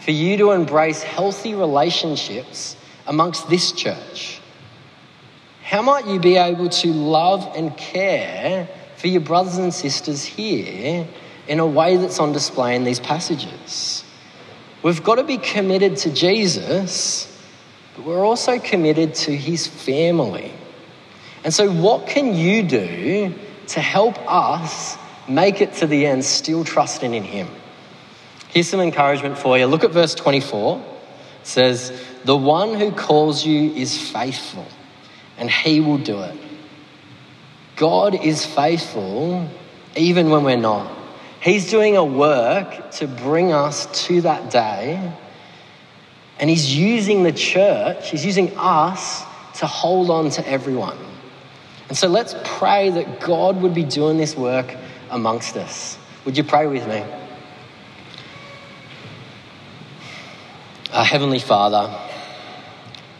for 0.00 0.10
you 0.10 0.36
to 0.38 0.52
embrace 0.52 1.02
healthy 1.02 1.54
relationships 1.54 2.76
amongst 3.06 3.48
this 3.48 3.72
church? 3.72 4.40
How 5.62 5.82
might 5.82 6.06
you 6.06 6.18
be 6.18 6.36
able 6.36 6.70
to 6.70 6.88
love 6.88 7.52
and 7.54 7.76
care 7.76 8.68
for 8.96 9.08
your 9.08 9.20
brothers 9.20 9.58
and 9.58 9.72
sisters 9.72 10.24
here 10.24 11.06
in 11.46 11.60
a 11.60 11.66
way 11.66 11.96
that's 11.96 12.18
on 12.20 12.32
display 12.32 12.74
in 12.74 12.84
these 12.84 13.00
passages? 13.00 14.04
We've 14.82 15.02
got 15.02 15.16
to 15.16 15.24
be 15.24 15.38
committed 15.38 15.96
to 15.98 16.12
Jesus, 16.12 17.26
but 17.96 18.04
we're 18.04 18.24
also 18.24 18.58
committed 18.58 19.14
to 19.16 19.36
his 19.36 19.66
family. 19.66 20.52
And 21.44 21.52
so, 21.52 21.70
what 21.70 22.06
can 22.06 22.34
you 22.34 22.62
do 22.62 23.34
to 23.68 23.80
help 23.80 24.18
us 24.26 24.96
make 25.28 25.60
it 25.60 25.74
to 25.74 25.86
the 25.86 26.06
end 26.06 26.24
still 26.24 26.64
trusting 26.64 27.14
in 27.14 27.24
him? 27.24 27.48
Here's 28.48 28.68
some 28.68 28.80
encouragement 28.80 29.38
for 29.38 29.58
you. 29.58 29.66
Look 29.66 29.84
at 29.84 29.90
verse 29.90 30.14
24. 30.14 30.78
It 30.78 31.46
says, 31.46 32.04
The 32.24 32.36
one 32.36 32.74
who 32.74 32.92
calls 32.92 33.44
you 33.44 33.72
is 33.72 34.10
faithful, 34.10 34.66
and 35.36 35.50
he 35.50 35.80
will 35.80 35.98
do 35.98 36.20
it. 36.22 36.36
God 37.76 38.14
is 38.14 38.44
faithful 38.44 39.48
even 39.96 40.30
when 40.30 40.44
we're 40.44 40.56
not. 40.56 40.96
He's 41.40 41.70
doing 41.70 41.96
a 41.96 42.04
work 42.04 42.90
to 42.92 43.06
bring 43.06 43.52
us 43.52 44.06
to 44.06 44.22
that 44.22 44.50
day. 44.50 45.12
And 46.40 46.50
He's 46.50 46.74
using 46.76 47.22
the 47.22 47.32
church, 47.32 48.10
He's 48.10 48.24
using 48.24 48.56
us 48.56 49.24
to 49.58 49.66
hold 49.66 50.10
on 50.10 50.30
to 50.30 50.48
everyone. 50.48 50.98
And 51.88 51.96
so 51.96 52.08
let's 52.08 52.34
pray 52.44 52.90
that 52.90 53.20
God 53.20 53.62
would 53.62 53.74
be 53.74 53.84
doing 53.84 54.18
this 54.18 54.36
work 54.36 54.76
amongst 55.10 55.56
us. 55.56 55.98
Would 56.24 56.36
you 56.36 56.44
pray 56.44 56.66
with 56.66 56.86
me? 56.86 57.04
Our 60.92 61.04
Heavenly 61.04 61.38
Father, 61.38 61.96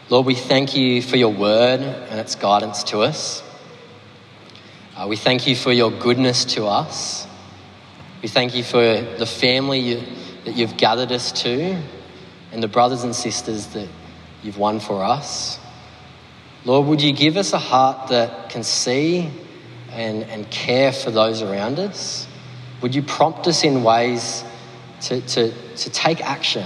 Lord, 0.09 0.25
we 0.25 0.35
thank 0.35 0.75
you 0.75 1.01
for 1.01 1.17
your 1.17 1.31
word 1.31 1.81
and 1.81 2.19
its 2.19 2.35
guidance 2.35 2.83
to 2.85 2.99
us. 3.01 3.43
Uh, 4.95 5.07
we 5.07 5.15
thank 5.15 5.47
you 5.47 5.55
for 5.55 5.71
your 5.71 5.91
goodness 5.91 6.45
to 6.45 6.65
us. 6.65 7.27
We 8.21 8.27
thank 8.27 8.55
you 8.55 8.63
for 8.63 8.81
the 8.81 9.25
family 9.25 9.79
you, 9.79 10.03
that 10.45 10.55
you've 10.55 10.77
gathered 10.77 11.11
us 11.11 11.31
to 11.43 11.81
and 12.51 12.63
the 12.63 12.67
brothers 12.67 13.03
and 13.03 13.15
sisters 13.15 13.67
that 13.67 13.87
you've 14.43 14.57
won 14.57 14.79
for 14.79 15.03
us. 15.03 15.59
Lord, 16.65 16.87
would 16.87 17.01
you 17.01 17.13
give 17.13 17.37
us 17.37 17.53
a 17.53 17.59
heart 17.59 18.09
that 18.09 18.49
can 18.49 18.63
see 18.63 19.29
and, 19.91 20.23
and 20.23 20.49
care 20.49 20.91
for 20.91 21.11
those 21.11 21.41
around 21.41 21.79
us? 21.79 22.27
Would 22.81 22.95
you 22.95 23.03
prompt 23.03 23.47
us 23.47 23.63
in 23.63 23.83
ways 23.83 24.43
to, 25.01 25.21
to, 25.21 25.51
to 25.75 25.89
take 25.89 26.21
action 26.21 26.65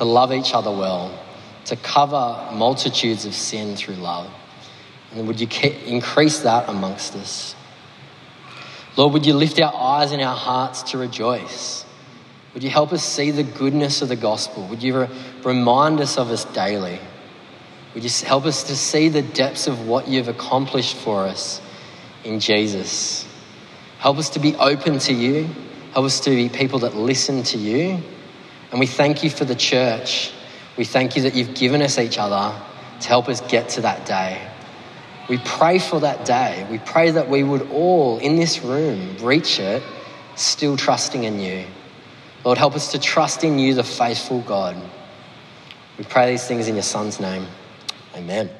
to 0.00 0.04
love 0.06 0.32
each 0.32 0.54
other 0.54 0.70
well, 0.70 1.16
to 1.66 1.76
cover 1.76 2.48
multitudes 2.54 3.26
of 3.26 3.34
sin 3.34 3.76
through 3.76 3.96
love. 3.96 4.32
And 5.12 5.26
would 5.26 5.38
you 5.38 5.48
increase 5.84 6.38
that 6.40 6.70
amongst 6.70 7.14
us? 7.16 7.54
Lord, 8.96 9.12
would 9.12 9.26
you 9.26 9.34
lift 9.34 9.60
our 9.60 9.74
eyes 9.74 10.12
and 10.12 10.22
our 10.22 10.34
hearts 10.34 10.84
to 10.84 10.98
rejoice? 10.98 11.84
Would 12.54 12.62
you 12.62 12.70
help 12.70 12.94
us 12.94 13.04
see 13.04 13.30
the 13.30 13.42
goodness 13.42 14.00
of 14.00 14.08
the 14.08 14.16
gospel? 14.16 14.66
Would 14.68 14.82
you 14.82 15.00
re- 15.00 15.08
remind 15.44 16.00
us 16.00 16.16
of 16.16 16.30
us 16.30 16.46
daily? 16.46 16.98
Would 17.92 18.02
you 18.02 18.26
help 18.26 18.46
us 18.46 18.62
to 18.64 18.76
see 18.76 19.10
the 19.10 19.22
depths 19.22 19.66
of 19.66 19.86
what 19.86 20.08
you've 20.08 20.28
accomplished 20.28 20.96
for 20.96 21.26
us 21.26 21.60
in 22.24 22.40
Jesus? 22.40 23.26
Help 23.98 24.18
us 24.18 24.30
to 24.30 24.38
be 24.38 24.56
open 24.56 24.98
to 25.00 25.12
you. 25.12 25.48
Help 25.92 26.06
us 26.06 26.20
to 26.20 26.30
be 26.30 26.48
people 26.48 26.80
that 26.80 26.94
listen 26.94 27.42
to 27.42 27.58
you 27.58 28.02
and 28.70 28.78
we 28.78 28.86
thank 28.86 29.24
you 29.24 29.30
for 29.30 29.44
the 29.44 29.54
church. 29.54 30.32
We 30.76 30.84
thank 30.84 31.16
you 31.16 31.22
that 31.22 31.34
you've 31.34 31.54
given 31.54 31.82
us 31.82 31.98
each 31.98 32.18
other 32.18 32.58
to 33.00 33.08
help 33.08 33.28
us 33.28 33.40
get 33.40 33.70
to 33.70 33.82
that 33.82 34.06
day. 34.06 34.46
We 35.28 35.38
pray 35.38 35.78
for 35.78 36.00
that 36.00 36.24
day. 36.24 36.66
We 36.70 36.78
pray 36.78 37.10
that 37.12 37.28
we 37.28 37.42
would 37.42 37.70
all 37.70 38.18
in 38.18 38.36
this 38.36 38.62
room 38.62 39.16
reach 39.18 39.58
it 39.58 39.82
still 40.36 40.76
trusting 40.76 41.24
in 41.24 41.40
you. 41.40 41.64
Lord, 42.44 42.58
help 42.58 42.74
us 42.74 42.92
to 42.92 42.98
trust 42.98 43.44
in 43.44 43.58
you, 43.58 43.74
the 43.74 43.84
faithful 43.84 44.40
God. 44.40 44.76
We 45.98 46.04
pray 46.04 46.30
these 46.30 46.46
things 46.46 46.68
in 46.68 46.74
your 46.74 46.82
Son's 46.82 47.20
name. 47.20 47.46
Amen. 48.16 48.50